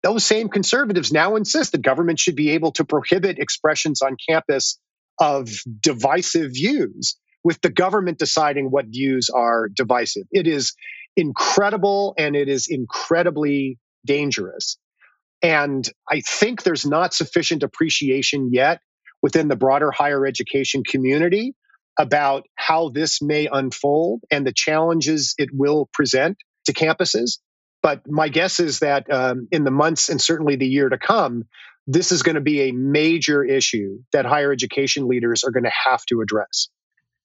[0.03, 4.79] those same conservatives now insist that government should be able to prohibit expressions on campus
[5.21, 10.25] of divisive views, with the government deciding what views are divisive.
[10.31, 10.75] It is
[11.17, 14.79] incredible and it is incredibly dangerous.
[15.43, 18.81] And I think there's not sufficient appreciation yet
[19.23, 21.55] within the broader higher education community
[21.99, 27.39] about how this may unfold and the challenges it will present to campuses.
[27.83, 31.45] But my guess is that um, in the months and certainly the year to come,
[31.87, 35.73] this is going to be a major issue that higher education leaders are going to
[35.87, 36.69] have to address.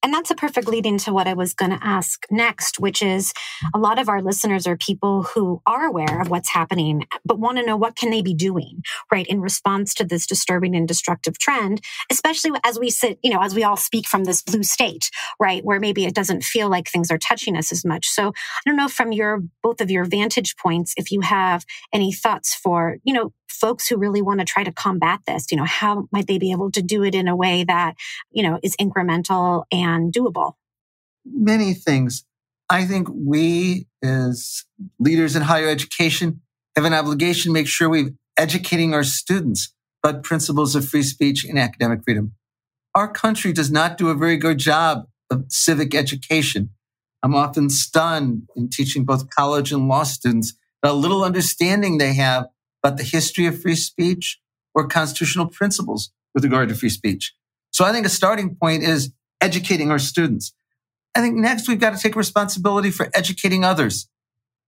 [0.06, 3.34] And that's a perfect lead into what I was going to ask next, which is
[3.74, 7.58] a lot of our listeners are people who are aware of what's happening, but want
[7.58, 11.40] to know what can they be doing, right, in response to this disturbing and destructive
[11.40, 15.10] trend, especially as we sit, you know, as we all speak from this blue state,
[15.40, 18.06] right, where maybe it doesn't feel like things are touching us as much.
[18.06, 22.14] So I don't know from your, both of your vantage points, if you have any
[22.14, 25.66] thoughts for, you know, folks who really want to try to combat this, you know,
[25.66, 27.96] how might they be able to do it in a way that,
[28.32, 30.54] you know, is incremental and doable?
[31.26, 32.24] Many things.
[32.70, 34.64] I think we as
[35.00, 36.42] leaders in higher education
[36.76, 41.46] have an obligation to make sure we're educating our students about principles of free speech
[41.46, 42.34] and academic freedom.
[42.94, 46.70] Our country does not do a very good job of civic education.
[47.24, 50.54] I'm often stunned in teaching both college and law students
[50.84, 52.48] the little understanding they have
[52.86, 54.40] about the history of free speech
[54.76, 57.34] or constitutional principles with regard to free speech.
[57.72, 60.54] So I think a starting point is educating our students.
[61.16, 64.08] I think next we've got to take responsibility for educating others.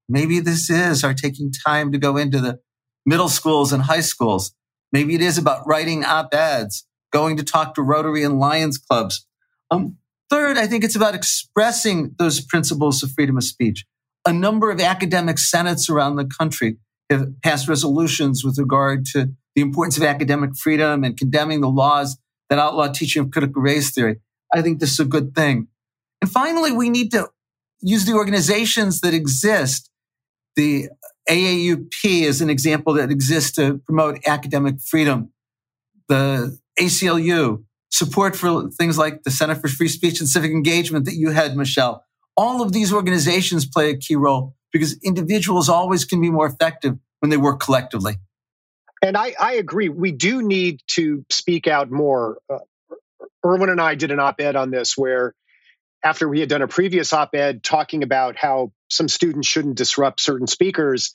[0.09, 2.59] Maybe this is our taking time to go into the
[3.05, 4.51] middle schools and high schools.
[4.91, 9.27] Maybe it is about writing op-eds, going to talk to Rotary and Lions clubs.
[9.69, 9.97] Um,
[10.31, 13.85] third, I think it's about expressing those principles of freedom of speech.
[14.25, 16.77] A number of academic senates around the country
[17.09, 22.17] have passed resolutions with regard to the importance of academic freedom and condemning the laws
[22.49, 24.17] that outlaw teaching of critical race theory.
[24.53, 25.67] I think this is a good thing.
[26.21, 27.29] And finally, we need to
[27.81, 29.89] use the organizations that exist.
[30.55, 30.89] The
[31.29, 35.31] AAUP is an example that exists to promote academic freedom.
[36.07, 41.15] The ACLU, support for things like the Center for Free Speech and Civic Engagement that
[41.15, 42.03] you had, Michelle.
[42.35, 46.97] All of these organizations play a key role because individuals always can be more effective
[47.19, 48.17] when they work collectively.
[49.01, 49.89] And I, I agree.
[49.89, 52.39] We do need to speak out more.
[52.49, 52.59] Uh,
[53.45, 55.33] Erwin and I did an op ed on this where,
[56.03, 60.19] after we had done a previous op ed talking about how some students shouldn't disrupt
[60.19, 61.13] certain speakers,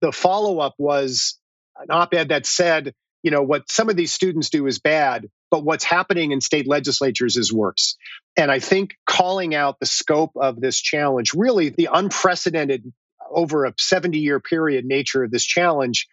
[0.00, 1.38] the follow up was
[1.78, 2.94] an op ed that said,
[3.26, 6.68] you know, what some of these students do is bad, but what's happening in state
[6.68, 7.96] legislatures is worse.
[8.36, 12.92] And I think calling out the scope of this challenge, really the unprecedented
[13.28, 16.06] over a 70 year period nature of this challenge,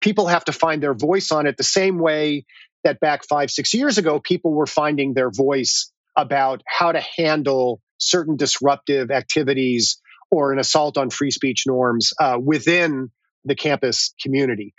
[0.00, 2.44] people have to find their voice on it the same way
[2.82, 7.80] that back five, six years ago, people were finding their voice about how to handle
[7.98, 13.12] certain disruptive activities or an assault on free speech norms uh, within
[13.44, 14.74] the campus community.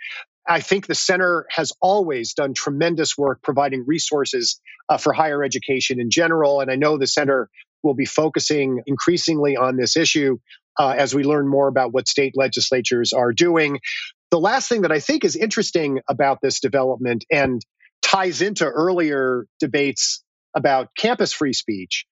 [0.50, 6.00] I think the center has always done tremendous work providing resources uh, for higher education
[6.00, 6.60] in general.
[6.60, 7.48] And I know the center
[7.84, 10.38] will be focusing increasingly on this issue
[10.76, 13.78] uh, as we learn more about what state legislatures are doing.
[14.32, 17.64] The last thing that I think is interesting about this development and
[18.02, 20.20] ties into earlier debates
[20.56, 22.06] about campus free speech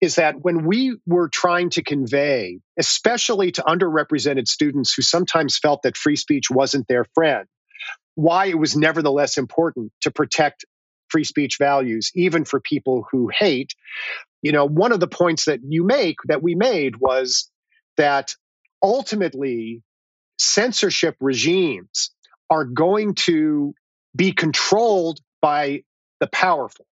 [0.00, 5.82] is that when we were trying to convey, especially to underrepresented students who sometimes felt
[5.82, 7.46] that free speech wasn't their friend,
[8.18, 10.64] why it was nevertheless important to protect
[11.08, 13.76] free speech values, even for people who hate.
[14.42, 17.48] You know, one of the points that you make, that we made, was
[17.96, 18.34] that
[18.82, 19.84] ultimately
[20.36, 22.10] censorship regimes
[22.50, 23.72] are going to
[24.16, 25.84] be controlled by
[26.18, 26.86] the powerful.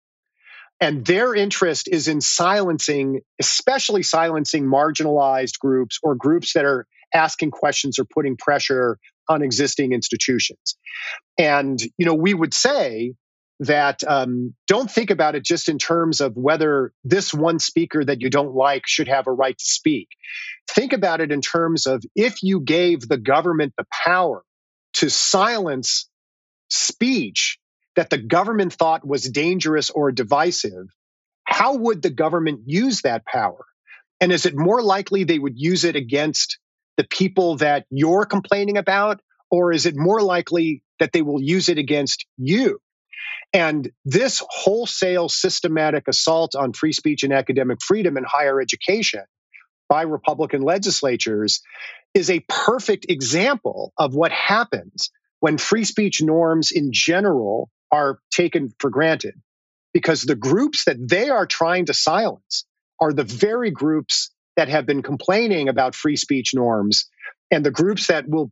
[0.80, 7.50] And their interest is in silencing, especially silencing marginalized groups or groups that are asking
[7.50, 10.76] questions or putting pressure on existing institutions.
[11.38, 13.14] And, you know, we would say
[13.60, 18.20] that um, don't think about it just in terms of whether this one speaker that
[18.20, 20.08] you don't like should have a right to speak.
[20.68, 24.42] Think about it in terms of if you gave the government the power
[24.94, 26.08] to silence
[26.68, 27.58] speech
[27.94, 30.88] that the government thought was dangerous or divisive,
[31.44, 33.64] how would the government use that power?
[34.20, 36.58] And is it more likely they would use it against
[36.96, 39.20] the people that you're complaining about?
[39.50, 42.80] Or is it more likely that they will use it against you?
[43.52, 49.22] And this wholesale systematic assault on free speech and academic freedom in higher education
[49.88, 51.62] by Republican legislatures
[52.12, 58.72] is a perfect example of what happens when free speech norms in general are taken
[58.78, 59.34] for granted.
[59.92, 62.66] Because the groups that they are trying to silence
[63.00, 67.08] are the very groups that have been complaining about free speech norms
[67.50, 68.50] and the groups that will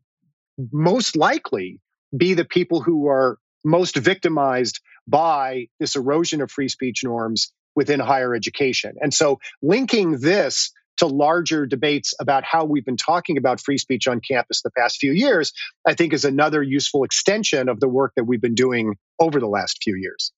[0.72, 1.80] most likely
[2.16, 7.98] be the people who are most victimized by this erosion of free speech norms within
[7.98, 8.94] higher education.
[9.00, 14.06] And so linking this to larger debates about how we've been talking about free speech
[14.06, 15.52] on campus the past few years,
[15.86, 19.48] I think is another useful extension of the work that we've been doing over the
[19.48, 20.32] last few years.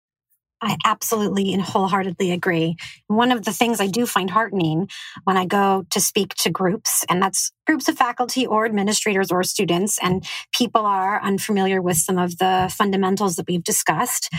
[0.63, 2.77] I absolutely and wholeheartedly agree.
[3.09, 4.89] One of the things I do find heartening
[5.25, 9.43] when I go to speak to groups, and that's groups of faculty or administrators or
[9.43, 14.33] students, and people are unfamiliar with some of the fundamentals that we've discussed,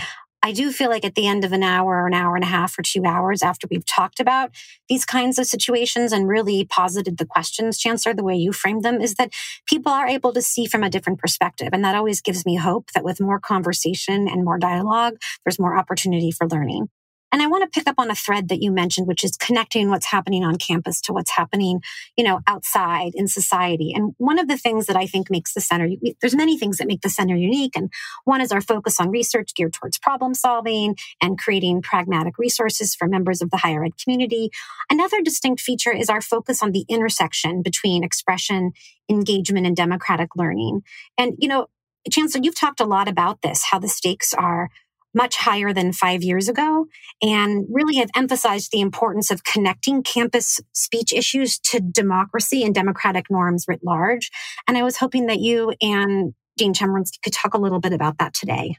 [0.48, 2.48] I do feel like at the end of an hour or an hour and a
[2.48, 4.52] half or two hours after we've talked about
[4.88, 9.02] these kinds of situations and really posited the questions, Chancellor, the way you framed them,
[9.02, 9.34] is that
[9.66, 11.68] people are able to see from a different perspective.
[11.74, 15.78] And that always gives me hope that with more conversation and more dialogue, there's more
[15.78, 16.88] opportunity for learning.
[17.32, 19.90] And I want to pick up on a thread that you mentioned, which is connecting
[19.90, 21.82] what's happening on campus to what's happening,
[22.16, 23.92] you know, outside in society.
[23.94, 25.90] And one of the things that I think makes the center,
[26.22, 27.76] there's many things that make the center unique.
[27.76, 27.92] And
[28.24, 33.08] one is our focus on research geared towards problem solving and creating pragmatic resources for
[33.08, 34.50] members of the higher ed community.
[34.90, 38.72] Another distinct feature is our focus on the intersection between expression,
[39.10, 40.82] engagement, and democratic learning.
[41.18, 41.68] And, you know,
[42.10, 44.70] Chancellor, you've talked a lot about this, how the stakes are
[45.18, 46.86] much higher than five years ago
[47.22, 53.26] and really have emphasized the importance of connecting campus speech issues to democracy and democratic
[53.30, 54.30] norms writ large.
[54.68, 58.20] And I was hoping that you and Dean Chemerinsky could talk a little bit about
[58.20, 58.78] that today.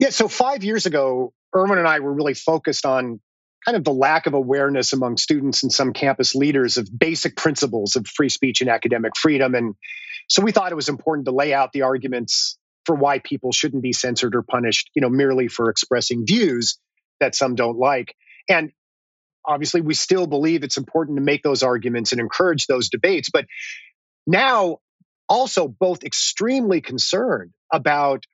[0.00, 3.20] Yeah, so five years ago, Erwin and I were really focused on
[3.64, 7.96] kind of the lack of awareness among students and some campus leaders of basic principles
[7.96, 9.54] of free speech and academic freedom.
[9.54, 9.74] And
[10.28, 12.58] so we thought it was important to lay out the arguments
[12.90, 16.76] for why people shouldn't be censored or punished, you know, merely for expressing views
[17.20, 18.16] that some don't like.
[18.48, 18.72] And
[19.46, 23.30] obviously, we still believe it's important to make those arguments and encourage those debates.
[23.32, 23.46] But
[24.26, 24.78] now,
[25.28, 28.24] also, both extremely concerned about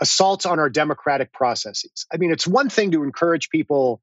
[0.00, 2.06] assaults on our democratic processes.
[2.10, 4.00] I mean, it's one thing to encourage people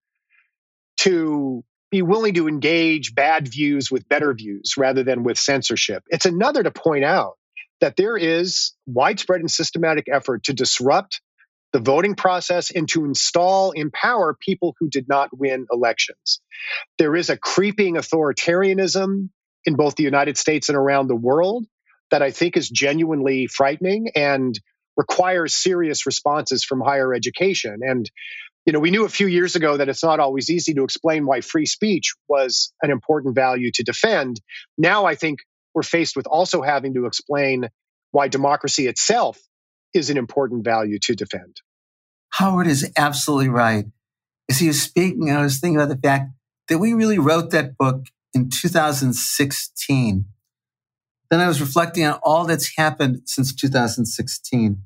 [0.98, 6.04] to be willing to engage bad views with better views rather than with censorship.
[6.10, 7.34] It's another to point out
[7.82, 11.22] that there is widespread and systematic effort to disrupt
[11.74, 16.40] the voting process and to install, empower people who did not win elections.
[17.00, 19.30] There is a creeping authoritarianism
[19.66, 21.66] in both the United States and around the world
[22.12, 24.58] that I think is genuinely frightening and
[24.96, 27.80] requires serious responses from higher education.
[27.82, 28.10] And,
[28.66, 31.26] you know, we knew a few years ago that it's not always easy to explain
[31.26, 34.40] why free speech was an important value to defend.
[34.78, 35.40] Now I think
[35.74, 37.70] we're faced with also having to explain
[38.12, 39.40] why democracy itself
[39.94, 41.62] is an important value to defend.
[42.32, 43.86] Howard is absolutely right.
[44.50, 46.32] As he was speaking, I was thinking about the fact
[46.68, 50.26] that we really wrote that book in 2016.
[51.30, 54.84] Then I was reflecting on all that's happened since 2016.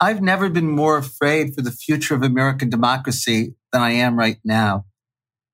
[0.00, 4.38] I've never been more afraid for the future of American democracy than I am right
[4.44, 4.84] now.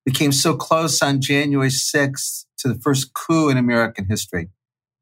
[0.05, 4.49] We came so close on January 6th to the first coup in American history.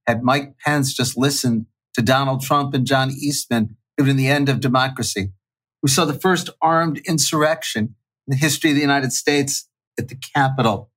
[0.08, 4.50] Had Mike Pence just listened to Donald Trump and John Eastman, would have the end
[4.50, 5.32] of democracy.
[5.84, 7.96] We saw the first armed insurrection
[8.28, 10.90] in the history of the United States at the Capitol.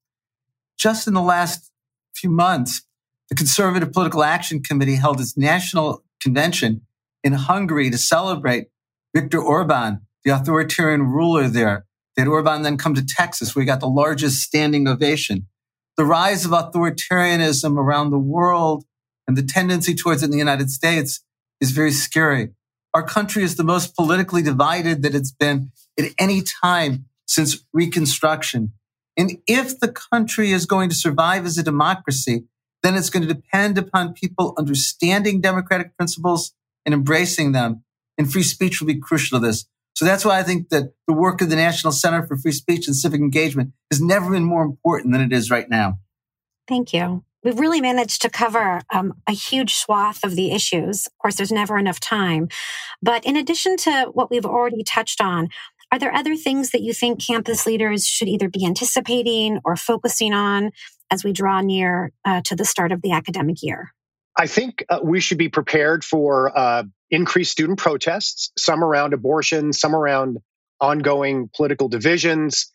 [0.78, 1.70] Just in the last
[2.14, 2.82] few months,
[3.28, 6.82] the Conservative Political Action Committee held its national convention
[7.24, 8.68] in Hungary to celebrate
[9.14, 11.86] Viktor Orban, the authoritarian ruler there.
[12.16, 15.46] That Orban then come to Texas, where he got the largest standing ovation.
[15.96, 18.84] The rise of authoritarianism around the world
[19.26, 21.22] and the tendency towards it in the United States
[21.60, 22.50] is very scary.
[22.94, 28.72] Our country is the most politically divided that it's been at any time since Reconstruction.
[29.16, 32.44] And if the country is going to survive as a democracy,
[32.82, 36.52] then it's going to depend upon people understanding democratic principles
[36.84, 37.84] and embracing them.
[38.18, 39.66] And free speech will be crucial to this.
[39.94, 42.86] So that's why I think that the work of the National Center for Free Speech
[42.86, 45.98] and Civic Engagement has never been more important than it is right now.
[46.66, 47.24] Thank you.
[47.44, 51.06] We've really managed to cover um, a huge swath of the issues.
[51.06, 52.48] Of course, there's never enough time.
[53.02, 55.48] But in addition to what we've already touched on,
[55.90, 60.32] are there other things that you think campus leaders should either be anticipating or focusing
[60.32, 60.70] on
[61.10, 63.92] as we draw near uh, to the start of the academic year?
[64.36, 69.72] I think uh, we should be prepared for uh, increased student protests, some around abortion,
[69.72, 70.38] some around
[70.80, 72.72] ongoing political divisions,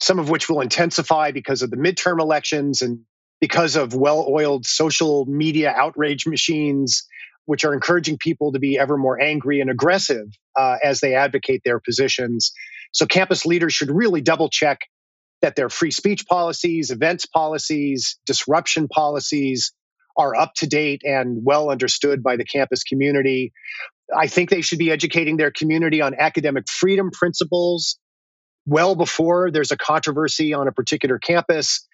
[0.00, 3.00] some of which will intensify because of the midterm elections and
[3.40, 7.06] because of well oiled social media outrage machines,
[7.44, 10.26] which are encouraging people to be ever more angry and aggressive
[10.56, 12.52] uh, as they advocate their positions.
[12.92, 14.80] So, campus leaders should really double check
[15.42, 19.72] that their free speech policies, events policies, disruption policies,
[20.18, 23.52] are up to date and well understood by the campus community.
[24.16, 27.98] I think they should be educating their community on academic freedom principles
[28.66, 31.86] well before there's a controversy on a particular campus.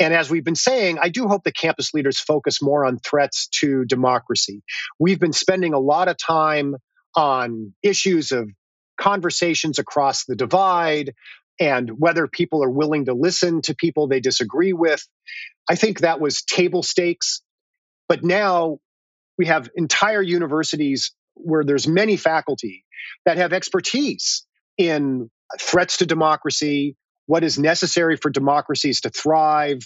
[0.00, 3.48] And as we've been saying, I do hope the campus leaders focus more on threats
[3.60, 4.62] to democracy.
[4.98, 6.76] We've been spending a lot of time
[7.16, 8.48] on issues of
[9.00, 11.14] conversations across the divide
[11.60, 15.04] and whether people are willing to listen to people they disagree with.
[15.68, 17.42] I think that was table stakes
[18.08, 18.78] but now
[19.36, 22.84] we have entire universities where there's many faculty
[23.24, 24.44] that have expertise
[24.76, 25.30] in
[25.60, 26.96] threats to democracy,
[27.26, 29.80] what is necessary for democracies to thrive,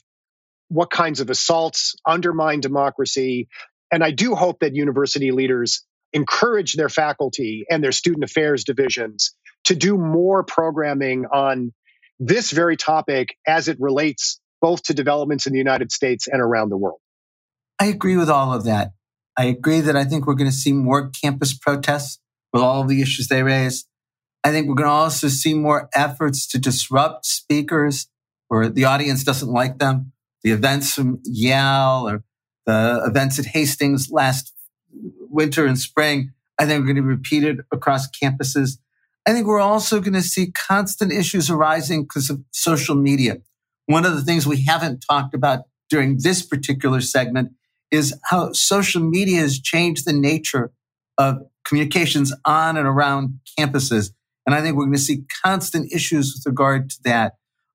[0.68, 3.48] what kinds of assaults undermine democracy.
[3.90, 9.34] And I do hope that university leaders encourage their faculty and their student affairs divisions
[9.64, 11.72] to do more programming on
[12.18, 16.70] this very topic as it relates both to developments in the United States and around
[16.70, 17.00] the world.
[17.82, 18.92] I agree with all of that.
[19.36, 22.20] I agree that I think we're going to see more campus protests
[22.52, 23.86] with all of the issues they raise.
[24.44, 28.06] I think we're going to also see more efforts to disrupt speakers
[28.46, 30.12] where the audience doesn't like them.
[30.44, 32.22] The events from Yale or
[32.66, 34.54] the events at Hastings last
[35.28, 36.30] winter and spring,
[36.60, 38.78] I think we're going to be repeated across campuses.
[39.26, 43.38] I think we're also going to see constant issues arising because of social media.
[43.86, 47.50] One of the things we haven't talked about during this particular segment
[47.92, 50.72] is how social media has changed the nature
[51.18, 54.10] of communications on and around campuses.
[54.46, 57.34] And I think we're going to see constant issues with regard to that.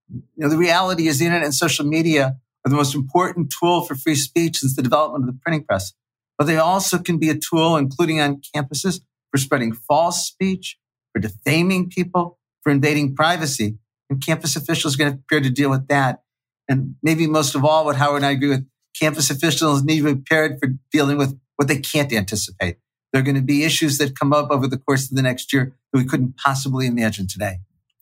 [0.10, 3.86] You know, the reality is the internet and social media are the most important tool
[3.86, 5.94] for free speech since the development of the printing press.
[6.38, 9.02] But they also can be a tool, including on campuses,
[9.32, 10.78] for spreading false speech,
[11.14, 13.78] for defaming people, for invading privacy.
[14.10, 16.24] And campus officials are going to prepare to deal with that.
[16.70, 18.68] And maybe most of all, what Howard and I agree with,
[19.00, 22.78] campus officials need to be prepared for dealing with what they can't anticipate.
[23.12, 25.54] There are going to be issues that come up over the course of the next
[25.54, 27.60] year that we couldn't possibly imagine today.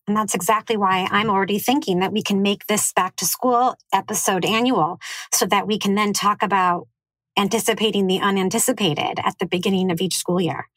[0.07, 3.75] And that's exactly why I'm already thinking that we can make this back to school
[3.91, 4.99] episode annual
[5.33, 6.87] so that we can then talk about
[7.37, 10.67] anticipating the unanticipated at the beginning of each school year.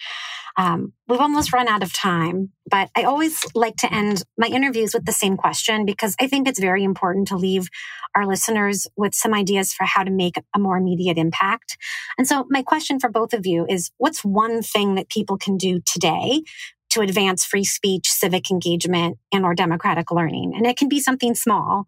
[0.58, 4.92] Um, we've almost run out of time, but I always like to end my interviews
[4.92, 7.68] with the same question because I think it's very important to leave
[8.16, 11.78] our listeners with some ideas for how to make a more immediate impact.
[12.18, 15.56] And so my question for both of you is what's one thing that people can
[15.56, 16.42] do today
[16.90, 20.54] to advance free speech, civic engagement, and or democratic learning?
[20.56, 21.86] And it can be something small.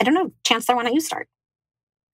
[0.00, 1.28] I don't know, Chancellor, why don't you start?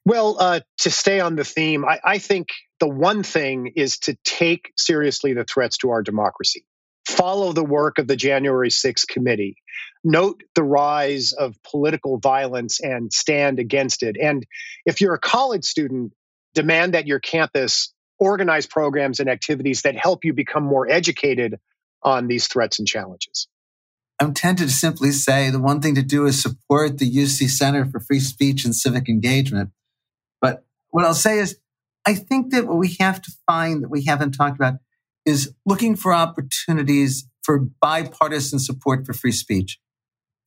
[0.09, 2.48] Well, uh, to stay on the theme, I, I think
[2.80, 6.64] the one thing is to take seriously the threats to our democracy.
[7.06, 9.56] follow the work of the January 6th committee,
[10.02, 14.16] note the rise of political violence and stand against it.
[14.18, 14.46] And
[14.86, 16.14] if you're a college student,
[16.54, 21.59] demand that your campus organize programs and activities that help you become more educated
[22.02, 23.46] on these threats and challenges.
[24.18, 27.84] I'm tempted to simply say the one thing to do is support the UC Center
[27.84, 29.70] for Free Speech and Civic Engagement.
[30.91, 31.59] What I'll say is,
[32.07, 34.74] I think that what we have to find that we haven't talked about
[35.26, 39.78] is looking for opportunities for bipartisan support for free speech.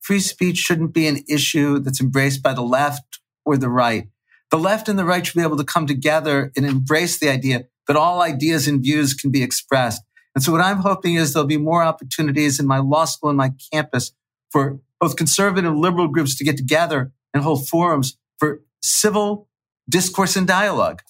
[0.00, 4.08] Free speech shouldn't be an issue that's embraced by the left or the right.
[4.50, 7.66] The left and the right should be able to come together and embrace the idea
[7.86, 10.02] that all ideas and views can be expressed.
[10.34, 13.36] And so what I'm hoping is there'll be more opportunities in my law school and
[13.36, 14.12] my campus
[14.50, 19.48] for both conservative and liberal groups to get together and hold forums for civil
[19.88, 21.02] discourse and dialogue.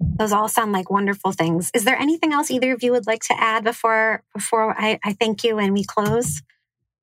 [0.00, 1.70] Those all sound like wonderful things.
[1.74, 5.12] Is there anything else either of you would like to add before before I, I
[5.12, 6.42] thank you and we close?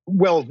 [0.06, 0.46] Well,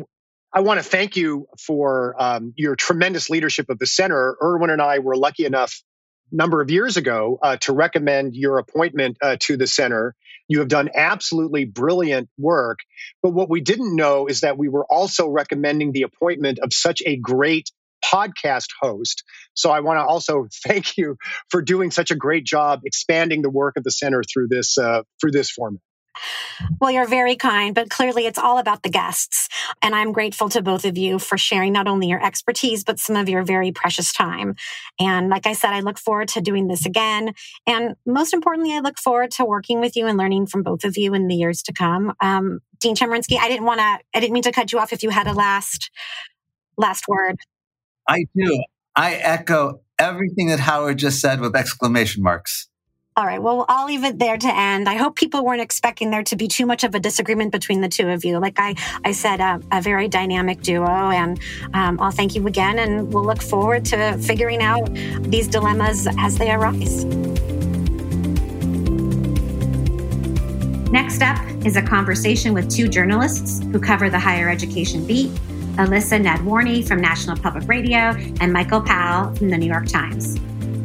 [0.51, 4.35] I want to thank you for um, your tremendous leadership of the center.
[4.41, 5.83] Erwin and I were lucky enough
[6.31, 10.15] a number of years ago uh, to recommend your appointment uh, to the center.
[10.47, 12.79] You have done absolutely brilliant work.
[13.21, 17.03] But what we didn't know is that we were also recommending the appointment of such
[17.05, 17.69] a great
[18.03, 19.23] podcast host.
[19.53, 21.17] So I want to also thank you
[21.49, 25.03] for doing such a great job expanding the work of the center through this uh,
[25.21, 25.81] through this format.
[26.79, 29.47] Well, you're very kind, but clearly it's all about the guests.
[29.81, 33.15] And I'm grateful to both of you for sharing not only your expertise, but some
[33.15, 34.55] of your very precious time.
[34.99, 37.33] And like I said, I look forward to doing this again.
[37.65, 40.97] And most importantly, I look forward to working with you and learning from both of
[40.97, 42.13] you in the years to come.
[42.21, 45.03] Um, Dean Chemerinsky, I didn't want to, I didn't mean to cut you off if
[45.03, 45.91] you had a last,
[46.77, 47.39] last word.
[48.09, 48.63] I do.
[48.95, 52.67] I echo everything that Howard just said with exclamation marks.
[53.15, 53.41] All right.
[53.41, 54.87] Well, I'll leave it there to end.
[54.87, 57.89] I hope people weren't expecting there to be too much of a disagreement between the
[57.89, 58.39] two of you.
[58.39, 60.87] Like I, I said, uh, a very dynamic duo.
[60.87, 61.37] And
[61.73, 62.79] um, I'll thank you again.
[62.79, 64.89] And we'll look forward to figuring out
[65.23, 67.03] these dilemmas as they arise.
[70.91, 75.29] Next up is a conversation with two journalists who cover the higher education beat
[75.79, 80.37] Elissa Nadworny from National Public Radio and Michael Powell from the New York Times.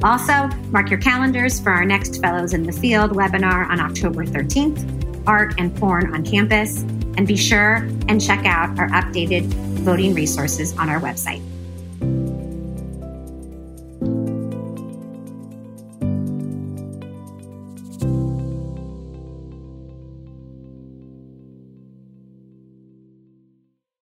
[0.05, 5.27] Also, mark your calendars for our next Fellows in the Field webinar on October 13th,
[5.27, 6.83] Art and Porn on Campus,
[7.17, 9.45] and be sure and check out our updated
[9.83, 11.43] voting resources on our website.